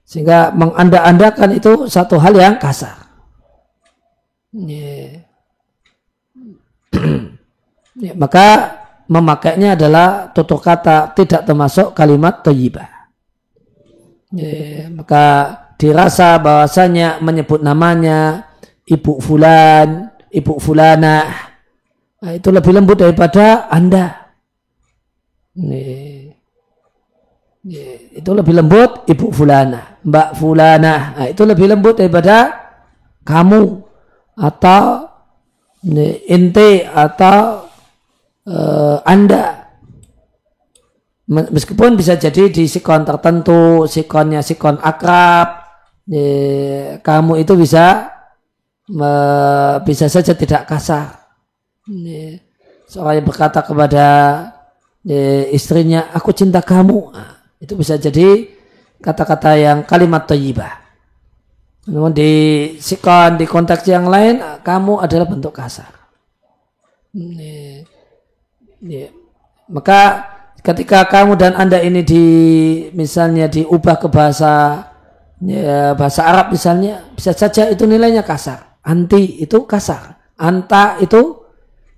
Sehingga 0.04 0.52
menganda-andakan 0.52 1.56
itu 1.56 1.88
satu 1.88 2.20
hal 2.20 2.36
yang 2.36 2.60
kasar. 2.60 3.00
ya, 8.04 8.12
maka 8.12 8.48
memakainya 9.08 9.72
adalah 9.72 10.28
tutur 10.36 10.60
kata 10.60 11.16
tidak 11.16 11.48
termasuk 11.48 11.96
kalimat 11.96 12.44
thayyibah. 12.44 12.88
Ya, 14.32 14.92
maka 14.92 15.24
dirasa 15.80 16.36
bahwasanya 16.40 17.20
menyebut 17.24 17.64
namanya 17.64 18.48
ibu 18.84 19.16
fulan, 19.20 20.11
ibu 20.32 20.56
fulana. 20.56 21.16
Nah, 22.22 22.32
itu 22.32 22.48
lebih 22.48 22.72
lembut 22.72 22.96
daripada 22.98 23.68
Anda. 23.68 24.32
Nih. 25.60 26.32
Itu 28.18 28.34
lebih 28.34 28.58
lembut 28.58 29.06
ibu 29.06 29.30
fulana, 29.30 30.02
mbak 30.02 30.34
fulana. 30.34 31.14
Nah, 31.14 31.26
itu 31.30 31.46
lebih 31.46 31.70
lembut 31.70 31.94
daripada 31.94 32.50
kamu 33.22 33.86
atau 34.34 35.06
nih, 35.86 36.26
inti 36.26 36.82
atau 36.82 37.70
uh, 38.50 38.98
Anda. 39.06 39.70
Meskipun 41.30 41.94
bisa 41.94 42.18
jadi 42.18 42.50
di 42.50 42.66
sikon 42.66 43.06
tertentu, 43.06 43.86
sikonnya 43.86 44.42
sikon 44.42 44.82
akrab, 44.82 45.62
nih, 46.10 46.98
kamu 46.98 47.46
itu 47.46 47.54
bisa 47.54 48.10
bisa 49.86 50.06
saja 50.10 50.32
tidak 50.34 50.66
kasar. 50.66 51.22
Seorang 52.88 53.22
yang 53.22 53.26
berkata 53.26 53.62
kepada 53.62 54.06
istrinya, 55.50 56.10
aku 56.14 56.30
cinta 56.34 56.62
kamu. 56.62 57.14
Itu 57.62 57.78
bisa 57.78 57.94
jadi 57.98 58.50
kata-kata 59.02 59.54
yang 59.58 59.78
kalimat 59.86 60.26
thayyibah. 60.26 60.82
Namun 61.82 62.14
di 62.14 62.30
sikon 62.78 63.42
di 63.42 63.46
konteks 63.46 63.82
yang 63.90 64.06
lain 64.06 64.38
kamu 64.62 65.02
adalah 65.02 65.26
bentuk 65.26 65.50
kasar. 65.50 65.90
Ini, 67.10 67.82
ini. 68.80 69.10
Maka 69.66 70.30
ketika 70.62 71.02
kamu 71.10 71.34
dan 71.34 71.58
anda 71.58 71.82
ini 71.82 72.06
di 72.06 72.24
misalnya 72.94 73.50
diubah 73.50 73.98
ke 73.98 74.06
bahasa 74.06 74.86
ya, 75.42 75.98
bahasa 75.98 76.22
Arab 76.22 76.54
misalnya 76.54 77.02
bisa 77.18 77.34
saja 77.34 77.66
itu 77.66 77.82
nilainya 77.82 78.22
kasar. 78.22 78.71
Anti 78.82 79.38
itu 79.42 79.62
kasar. 79.66 80.34
Anta 80.38 80.98
itu 80.98 81.38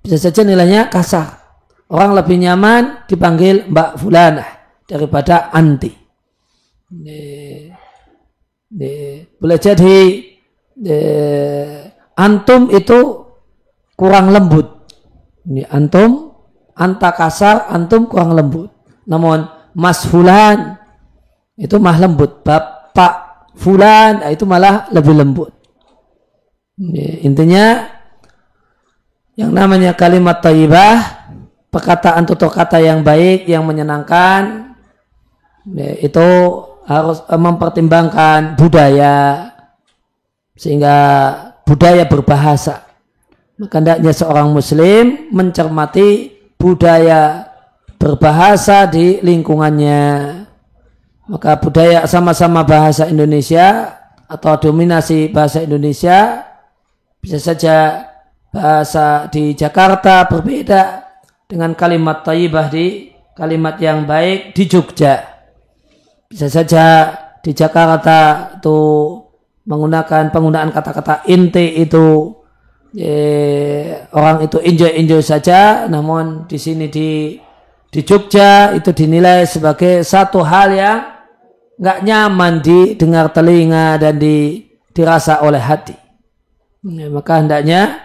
bisa 0.05 0.21
saja 0.21 0.45
nilainya 0.45 0.93
kasar. 0.93 1.41
Orang 1.89 2.13
lebih 2.17 2.37
nyaman 2.41 3.09
dipanggil 3.09 3.69
Mbak 3.73 3.91
Fulanah 4.01 4.51
daripada 4.85 5.49
anti. 5.49 5.93
Ini, 6.95 7.23
boleh 9.41 9.59
jadi 9.61 9.97
antum 12.17 12.69
itu 12.69 12.99
kurang 13.97 14.29
lembut. 14.29 14.93
Ini 15.49 15.65
antum, 15.73 16.37
anta 16.77 17.17
kasar, 17.17 17.69
antum 17.73 18.09
kurang 18.09 18.37
lembut. 18.37 18.69
Namun 19.09 19.45
Mas 19.73 20.05
Fulan 20.05 20.77
itu 21.57 21.81
mah 21.81 21.97
lembut. 21.97 22.45
Bapak 22.45 23.49
Fulan 23.55 24.21
nah 24.21 24.31
itu 24.35 24.45
malah 24.45 24.91
lebih 24.93 25.15
lembut. 25.15 25.53
Ini, 26.75 27.23
intinya 27.23 27.87
yang 29.39 29.55
namanya 29.55 29.95
kalimat 29.95 30.43
taibah, 30.43 31.27
perkataan 31.71 32.27
tutur 32.27 32.51
kata 32.51 32.83
yang 32.83 33.03
baik, 33.03 33.47
yang 33.47 33.67
menyenangkan, 33.67 34.75
itu 36.03 36.29
harus 36.85 37.25
eh, 37.27 37.41
mempertimbangkan 37.41 38.55
budaya 38.61 39.49
sehingga 40.55 40.97
budaya 41.65 42.05
berbahasa. 42.07 42.85
Maka 43.59 43.79
hendaknya 43.79 44.13
seorang 44.13 44.51
muslim 44.51 45.31
mencermati 45.31 46.31
budaya 46.59 47.49
berbahasa 47.97 48.87
di 48.91 49.23
lingkungannya. 49.23 50.03
Maka 51.25 51.57
budaya 51.57 52.05
sama-sama 52.05 52.67
bahasa 52.67 53.09
Indonesia 53.09 53.97
atau 54.29 54.59
dominasi 54.61 55.33
bahasa 55.33 55.65
Indonesia 55.65 56.45
bisa 57.25 57.41
saja 57.41 58.05
bahasa 58.53 59.33
di 59.33 59.57
Jakarta 59.57 60.29
berbeda 60.29 61.09
dengan 61.49 61.73
kalimat 61.73 62.21
taibah 62.21 62.69
di 62.69 63.17
kalimat 63.33 63.81
yang 63.81 64.05
baik 64.05 64.53
di 64.53 64.69
Jogja 64.69 65.25
bisa 66.29 66.53
saja 66.53 67.11
di 67.41 67.57
Jakarta 67.57 68.53
itu 68.61 68.81
menggunakan 69.65 70.29
penggunaan 70.29 70.71
kata-kata 70.73 71.25
inti 71.29 71.81
itu 71.81 72.37
eh, 72.97 74.07
orang 74.15 74.45
itu 74.47 74.61
enjoy 74.61 74.93
enjoy 74.97 75.23
saja, 75.25 75.91
namun 75.91 76.47
di 76.47 76.59
sini 76.61 76.87
di 76.89 77.39
di 77.91 78.01
Jogja 78.03 78.75
itu 78.75 78.91
dinilai 78.91 79.47
sebagai 79.47 80.03
satu 80.03 80.43
hal 80.43 80.69
yang 80.75 80.99
nggak 81.79 81.99
nyaman 82.07 82.63
didengar 82.63 83.31
telinga 83.35 83.99
dan 83.99 84.19
di, 84.19 84.67
dirasa 84.95 85.43
oleh 85.43 85.63
hati. 85.63 86.04
Ya, 86.85 87.09
maka 87.09 87.41
hendaknya 87.41 88.05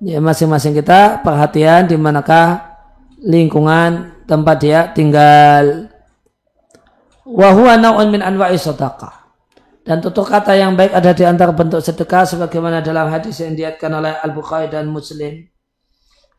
ya 0.00 0.18
masing-masing 0.24 0.72
kita 0.72 1.20
perhatian 1.20 1.84
di 1.84 2.00
manakah 2.00 2.78
lingkungan 3.20 4.24
tempat 4.24 4.56
dia 4.64 4.80
tinggal 4.96 5.92
Wahua 7.28 7.76
naun 7.76 8.08
min 8.08 8.24
anwa'i 8.24 8.56
sadaqah. 8.56 9.12
Dan 9.84 10.00
tutur 10.00 10.24
kata 10.24 10.56
yang 10.56 10.76
baik 10.76 10.96
ada 10.96 11.12
di 11.12 11.24
antara 11.28 11.52
bentuk 11.52 11.80
sedekah 11.84 12.24
sebagaimana 12.24 12.80
dalam 12.80 13.08
hadis 13.12 13.40
yang 13.40 13.52
diatkan 13.52 13.92
oleh 13.92 14.16
Al-Bukhari 14.20 14.72
dan 14.72 14.88
Muslim. 14.88 15.48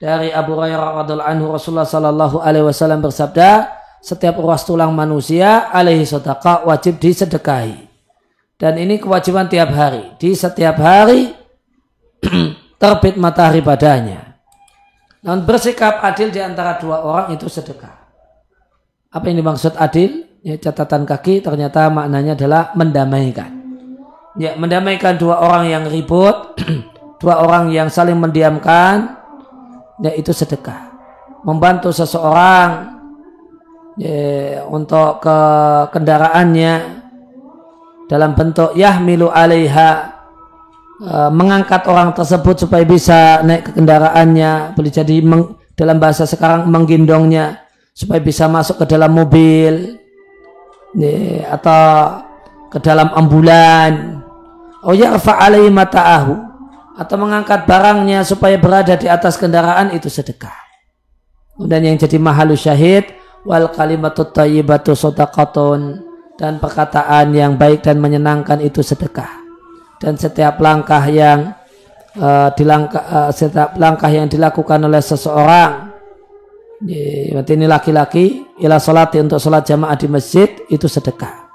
Dari 0.01 0.33
Abu 0.33 0.57
Hurairah 0.57 1.05
radhiallahu 1.05 1.29
anhu 1.29 1.45
Rasulullah 1.53 1.85
sallallahu 1.85 2.41
alaihi 2.41 2.65
wasallam 2.65 3.01
bersabda, 3.05 3.73
setiap 4.01 4.37
ruas 4.37 4.65
tulang 4.65 4.93
manusia 4.93 5.69
alaihi 5.69 6.05
sedekah 6.05 6.65
wajib 6.65 6.97
disedekahi. 7.01 7.89
Dan 8.57 8.77
ini 8.81 9.01
kewajiban 9.01 9.49
tiap 9.49 9.69
hari. 9.73 10.13
Di 10.17 10.33
setiap 10.33 10.77
hari 10.77 11.38
terbit 12.79 13.19
matahari 13.19 13.59
padanya. 13.61 14.39
Namun 15.21 15.43
bersikap 15.43 15.99
adil 15.99 16.31
di 16.31 16.39
antara 16.39 16.79
dua 16.79 17.03
orang 17.03 17.35
itu 17.35 17.45
sedekah. 17.51 18.07
Apa 19.11 19.27
yang 19.27 19.43
dimaksud 19.43 19.75
adil? 19.75 20.29
ya, 20.43 20.55
catatan 20.59 21.03
kaki 21.03 21.43
ternyata 21.43 21.91
maknanya 21.91 22.35
adalah 22.35 22.71
mendamaikan. 22.75 23.51
Ya, 24.39 24.55
mendamaikan 24.55 25.19
dua 25.19 25.41
orang 25.41 25.67
yang 25.67 25.83
ribut, 25.89 26.55
dua 27.21 27.43
orang 27.43 27.73
yang 27.73 27.91
saling 27.91 28.15
mendiamkan, 28.15 29.19
ya 29.99 30.11
itu 30.15 30.31
sedekah. 30.31 30.87
Membantu 31.43 31.91
seseorang 31.91 32.99
ya, 33.99 34.63
untuk 34.67 35.23
ke 35.23 35.37
kendaraannya 35.91 36.73
dalam 38.07 38.31
bentuk 38.35 38.75
yahmilu 38.75 39.31
alaiha 39.31 40.18
e, 40.99 41.15
mengangkat 41.31 41.87
orang 41.87 42.11
tersebut 42.11 42.67
supaya 42.67 42.83
bisa 42.83 43.39
naik 43.41 43.71
ke 43.71 43.71
kendaraannya 43.79 44.75
boleh 44.75 44.91
jadi 44.91 45.15
meng, 45.23 45.55
dalam 45.73 45.97
bahasa 45.97 46.27
sekarang 46.27 46.67
menggendongnya 46.67 47.63
supaya 47.95 48.19
bisa 48.19 48.47
masuk 48.51 48.83
ke 48.83 48.85
dalam 48.87 49.15
mobil 49.15 49.99
nih, 50.95 51.47
atau 51.47 52.19
ke 52.71 52.77
dalam 52.83 53.11
ambulan. 53.15 54.23
Oh 54.83 54.95
ya 54.95 55.15
alaihi 55.15 55.71
mata'ahu. 55.71 56.47
Atau 56.99 57.15
mengangkat 57.15 57.63
barangnya 57.63 58.27
supaya 58.27 58.59
berada 58.59 58.99
di 58.99 59.07
atas 59.07 59.39
kendaraan 59.39 59.95
itu 59.95 60.11
sedekah. 60.11 60.51
Dan 61.55 61.87
yang 61.87 61.95
jadi 61.95 62.19
mahalu 62.19 62.59
syahid 62.59 63.07
wal 63.47 63.71
kalimatut 63.71 64.35
tayyibatu 64.35 64.91
sodakatun 64.99 66.03
dan 66.35 66.59
perkataan 66.59 67.31
yang 67.31 67.55
baik 67.55 67.87
dan 67.87 68.03
menyenangkan 68.03 68.59
itu 68.59 68.83
sedekah 68.83 69.48
dan 69.99 70.15
setiap 70.15 70.57
langkah 70.63 71.03
yang 71.07 71.53
uh, 72.15 72.49
dilangkah, 72.55 73.03
uh, 73.03 73.31
setiap 73.31 73.75
langkah 73.75 74.09
yang 74.09 74.31
dilakukan 74.31 74.79
oleh 74.83 75.03
seseorang 75.03 75.99
Berarti 76.79 77.51
ini 77.59 77.67
laki-laki 77.67 78.25
ila 78.63 78.79
sholat 78.79 79.11
untuk 79.19 79.35
sholat 79.35 79.67
jamaah 79.67 79.99
di 79.99 80.07
masjid 80.07 80.47
itu 80.71 80.87
sedekah. 80.87 81.51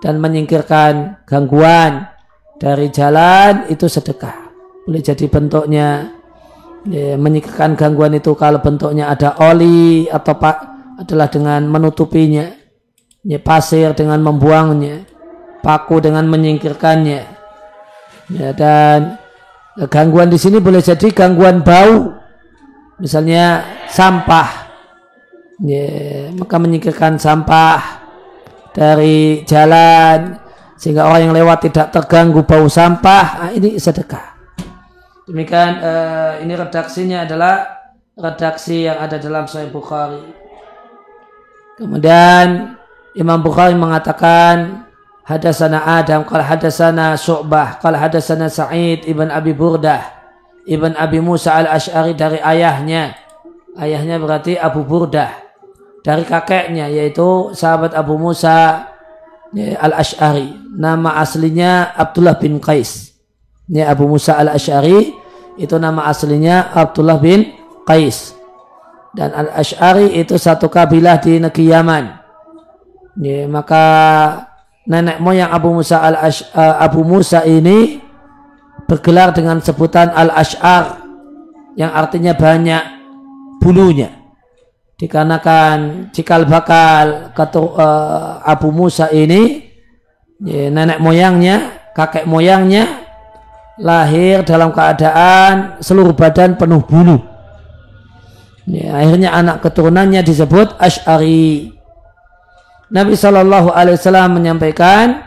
Dan 0.00 0.20
menyingkirkan 0.20 1.24
gangguan 1.28 2.08
dari 2.56 2.88
jalan 2.88 3.68
itu 3.68 3.88
sedekah. 3.88 4.52
Boleh 4.84 5.00
jadi 5.04 5.28
bentuknya 5.28 6.12
ya, 6.88 7.16
menyingkirkan 7.16 7.76
gangguan 7.76 8.16
itu 8.16 8.32
kalau 8.36 8.60
bentuknya 8.60 9.12
ada 9.12 9.36
oli 9.40 10.08
atau 10.08 10.36
pak 10.36 10.56
adalah 11.00 11.28
dengan 11.28 11.68
menutupinya. 11.68 12.48
Ya, 13.24 13.40
pasir 13.40 13.92
dengan 13.96 14.20
membuangnya. 14.20 15.08
Paku 15.64 16.04
dengan 16.04 16.28
menyingkirkannya. 16.28 17.33
Ya, 18.32 18.56
dan 18.56 19.20
gangguan 19.90 20.32
di 20.32 20.38
sini 20.40 20.62
boleh 20.62 20.80
jadi 20.80 21.10
gangguan 21.12 21.60
bau. 21.60 22.14
Misalnya 23.00 23.64
sampah. 23.90 24.70
Ya, 25.62 26.30
maka 26.34 26.56
menyingkirkan 26.58 27.18
sampah 27.20 28.04
dari 28.74 29.46
jalan 29.46 30.40
sehingga 30.74 31.06
orang 31.06 31.30
yang 31.30 31.34
lewat 31.34 31.70
tidak 31.70 31.94
terganggu 31.94 32.42
bau 32.42 32.66
sampah. 32.66 33.26
Nah, 33.40 33.50
ini 33.54 33.78
sedekah. 33.78 34.34
Demikian 35.24 35.80
uh, 35.80 36.32
ini 36.44 36.52
redaksinya 36.52 37.24
adalah 37.24 37.64
redaksi 38.12 38.84
yang 38.84 39.00
ada 39.00 39.16
dalam 39.16 39.48
Sahih 39.48 39.72
Bukhari. 39.72 40.20
Kemudian 41.80 42.76
Imam 43.16 43.40
Bukhari 43.40 43.74
mengatakan 43.74 44.84
hadasana 45.24 45.84
Adam 46.00 46.28
kalau 46.28 46.44
hadasana 46.44 47.16
Syu'bah 47.16 47.80
kalau 47.80 47.96
hadasana 47.96 48.52
Sa'id 48.52 49.08
ibn 49.08 49.32
Abi 49.32 49.56
Burdah 49.56 50.14
Ibn 50.64 50.96
Abi 50.96 51.20
Musa 51.20 51.60
al-Ash'ari 51.60 52.16
dari 52.16 52.40
ayahnya. 52.40 53.12
Ayahnya 53.76 54.16
berarti 54.16 54.56
Abu 54.56 54.80
Burdah. 54.84 55.44
Dari 56.04 56.24
kakeknya 56.24 56.88
yaitu 56.88 57.52
sahabat 57.56 57.92
Abu 57.96 58.16
Musa 58.16 58.88
ya, 59.52 59.76
al-Ash'ari. 59.80 60.56
Nama 60.76 61.20
aslinya 61.20 61.92
Abdullah 61.92 62.40
bin 62.40 62.60
Qais. 62.60 63.12
Ini 63.68 63.84
Abu 63.84 64.08
Musa 64.08 64.40
al-Ash'ari 64.40 65.12
itu 65.60 65.76
nama 65.76 66.08
aslinya 66.08 66.72
Abdullah 66.72 67.20
bin 67.20 67.52
Qais. 67.84 68.32
Dan 69.12 69.36
al-Ash'ari 69.36 70.16
itu 70.16 70.40
satu 70.40 70.72
kabilah 70.72 71.20
di 71.20 71.38
negeri 71.44 71.70
Yaman. 71.70 72.04
Ya, 73.20 73.46
maka 73.46 73.84
nenek 74.84 75.20
moyang 75.20 75.50
Abu 75.52 75.72
Musa 75.72 76.00
al 76.00 76.16
uh, 76.16 76.76
Abu 76.80 77.00
Musa 77.04 77.44
ini 77.44 78.00
bergelar 78.84 79.32
dengan 79.32 79.60
sebutan 79.64 80.12
al-ash'ar 80.12 81.00
yang 81.74 81.90
artinya 81.90 82.36
banyak 82.36 82.82
bulunya. 83.58 84.24
dikarenakan 84.94 86.08
cikal 86.14 86.46
bakal 86.46 87.34
ketu, 87.34 87.66
uh, 87.74 88.38
Abu 88.46 88.70
Musa 88.70 89.10
ini 89.10 89.74
ya, 90.38 90.70
nenek 90.70 91.02
moyangnya 91.02 91.90
kakek 91.98 92.30
moyangnya 92.30 93.02
lahir 93.82 94.46
dalam 94.46 94.70
keadaan 94.70 95.82
seluruh 95.82 96.14
badan 96.14 96.54
penuh 96.54 96.86
bulu 96.86 97.18
ya, 98.70 99.02
akhirnya 99.02 99.34
anak 99.34 99.66
keturunannya 99.66 100.22
disebut 100.22 100.78
Ash'ari 100.78 101.73
Nabi 102.94 103.18
Shallallahu 103.18 103.74
Alaihi 103.74 103.98
Wasallam 103.98 104.38
menyampaikan 104.38 105.26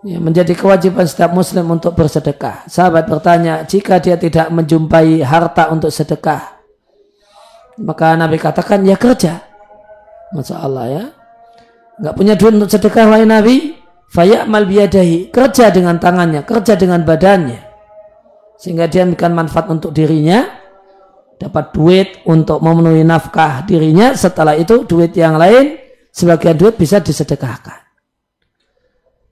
ya, 0.00 0.16
menjadi 0.16 0.56
kewajiban 0.56 1.04
setiap 1.04 1.28
muslim 1.36 1.68
untuk 1.68 1.92
bersedekah. 1.92 2.64
Sahabat 2.72 3.04
bertanya, 3.04 3.68
jika 3.68 4.00
dia 4.00 4.16
tidak 4.16 4.48
menjumpai 4.48 5.20
harta 5.20 5.68
untuk 5.68 5.92
sedekah, 5.92 6.56
maka 7.84 8.16
Nabi 8.16 8.40
katakan, 8.40 8.80
ya 8.88 8.96
kerja. 8.96 9.44
Masya 10.32 10.56
Allah 10.56 10.84
ya. 10.88 11.04
Nggak 12.00 12.14
punya 12.16 12.34
duit 12.34 12.52
untuk 12.56 12.72
sedekah 12.72 13.06
lain 13.12 13.28
Nabi, 13.28 13.76
mal 14.48 14.64
biadahi. 14.64 15.28
Kerja 15.28 15.68
dengan 15.68 16.00
tangannya, 16.00 16.48
kerja 16.48 16.80
dengan 16.80 17.04
badannya. 17.04 17.60
Sehingga 18.56 18.88
dia 18.88 19.04
memberikan 19.04 19.36
manfaat 19.36 19.68
untuk 19.68 19.92
dirinya, 19.92 20.48
dapat 21.36 21.76
duit 21.76 22.24
untuk 22.24 22.64
memenuhi 22.64 23.04
nafkah 23.04 23.68
dirinya. 23.68 24.16
Setelah 24.16 24.56
itu 24.56 24.88
duit 24.88 25.12
yang 25.12 25.36
lain, 25.36 25.85
sebagian 26.16 26.56
duit 26.56 26.80
bisa 26.80 26.96
disedekahkan. 27.04 27.84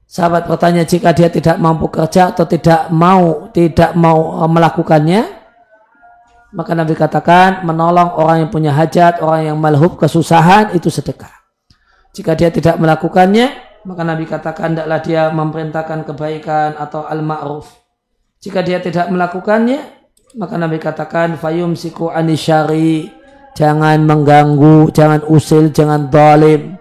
Sahabat 0.04 0.44
bertanya 0.46 0.84
jika 0.84 1.16
dia 1.16 1.32
tidak 1.32 1.56
mampu 1.56 1.88
kerja 1.88 2.30
atau 2.36 2.44
tidak 2.44 2.92
mau 2.92 3.48
tidak 3.50 3.96
mau 3.96 4.44
eh, 4.44 4.50
melakukannya, 4.52 5.22
maka 6.52 6.76
Nabi 6.76 6.94
katakan 6.94 7.64
menolong 7.64 8.20
orang 8.20 8.46
yang 8.46 8.50
punya 8.52 8.70
hajat, 8.76 9.24
orang 9.24 9.48
yang 9.48 9.58
malhub 9.58 9.96
kesusahan 9.96 10.76
itu 10.76 10.92
sedekah. 10.92 11.32
Jika 12.14 12.38
dia 12.38 12.52
tidak 12.54 12.78
melakukannya, 12.78 13.50
maka 13.88 14.06
Nabi 14.06 14.22
katakan 14.28 14.78
tidaklah 14.78 15.00
dia 15.02 15.22
memerintahkan 15.34 16.06
kebaikan 16.06 16.78
atau 16.78 17.10
al-ma'ruf. 17.10 17.74
Jika 18.38 18.62
dia 18.62 18.78
tidak 18.78 19.10
melakukannya, 19.10 19.82
maka 20.38 20.54
Nabi 20.54 20.78
katakan 20.78 21.34
fayum 21.34 21.74
siku 21.74 22.14
anisyari, 22.14 23.10
jangan 23.54 24.02
mengganggu, 24.02 24.90
jangan 24.90 25.22
usil, 25.26 25.70
jangan 25.70 26.10
dolim. 26.10 26.76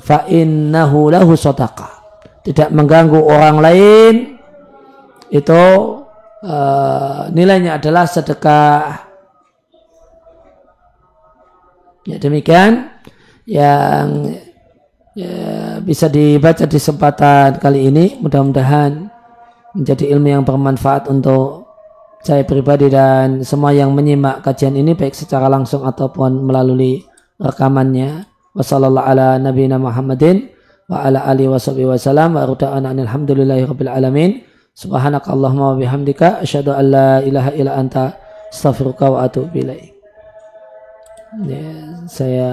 Fa 0.00 0.26
innahu 0.26 1.12
lahu 1.12 1.36
sadaqah 1.38 2.00
tidak 2.44 2.68
mengganggu 2.72 3.20
orang 3.20 3.56
lain. 3.60 4.14
Itu 5.30 5.62
uh, 6.42 7.30
nilainya 7.30 7.78
adalah 7.78 8.08
sedekah. 8.08 9.06
Ya 12.08 12.16
demikian 12.16 12.90
yang 13.46 14.34
ya, 15.14 15.78
bisa 15.84 16.10
dibaca 16.10 16.66
di 16.66 16.76
kesempatan 16.80 17.60
kali 17.62 17.92
ini. 17.92 18.18
Mudah-mudahan 18.18 19.06
menjadi 19.76 20.10
ilmu 20.16 20.28
yang 20.40 20.42
bermanfaat 20.42 21.06
untuk 21.06 21.69
saya 22.20 22.44
pribadi 22.44 22.92
dan 22.92 23.40
semua 23.40 23.72
yang 23.72 23.96
menyimak 23.96 24.44
kajian 24.44 24.76
ini 24.76 24.92
baik 24.92 25.16
secara 25.16 25.48
langsung 25.48 25.88
ataupun 25.88 26.44
melalui 26.44 27.00
rekamannya. 27.40 28.28
Wassalamualaikum 28.52 29.10
ala 29.14 29.28
nabiyina 29.40 29.80
Muhammadin 29.80 30.52
wa 30.90 31.00
ala 31.06 31.24
alihi 31.24 31.48
wa 31.48 31.56
sahbihi 31.56 31.88
wa 31.88 31.96
salam 31.96 32.36
wa 32.36 32.44
ruta'ana 32.44 32.92
alhamdulillahi 32.92 33.64
rabbil 33.64 33.88
alamin. 33.88 34.30
Subhanakallahumma 34.76 35.80
ya, 41.46 41.72
saya 42.04 42.46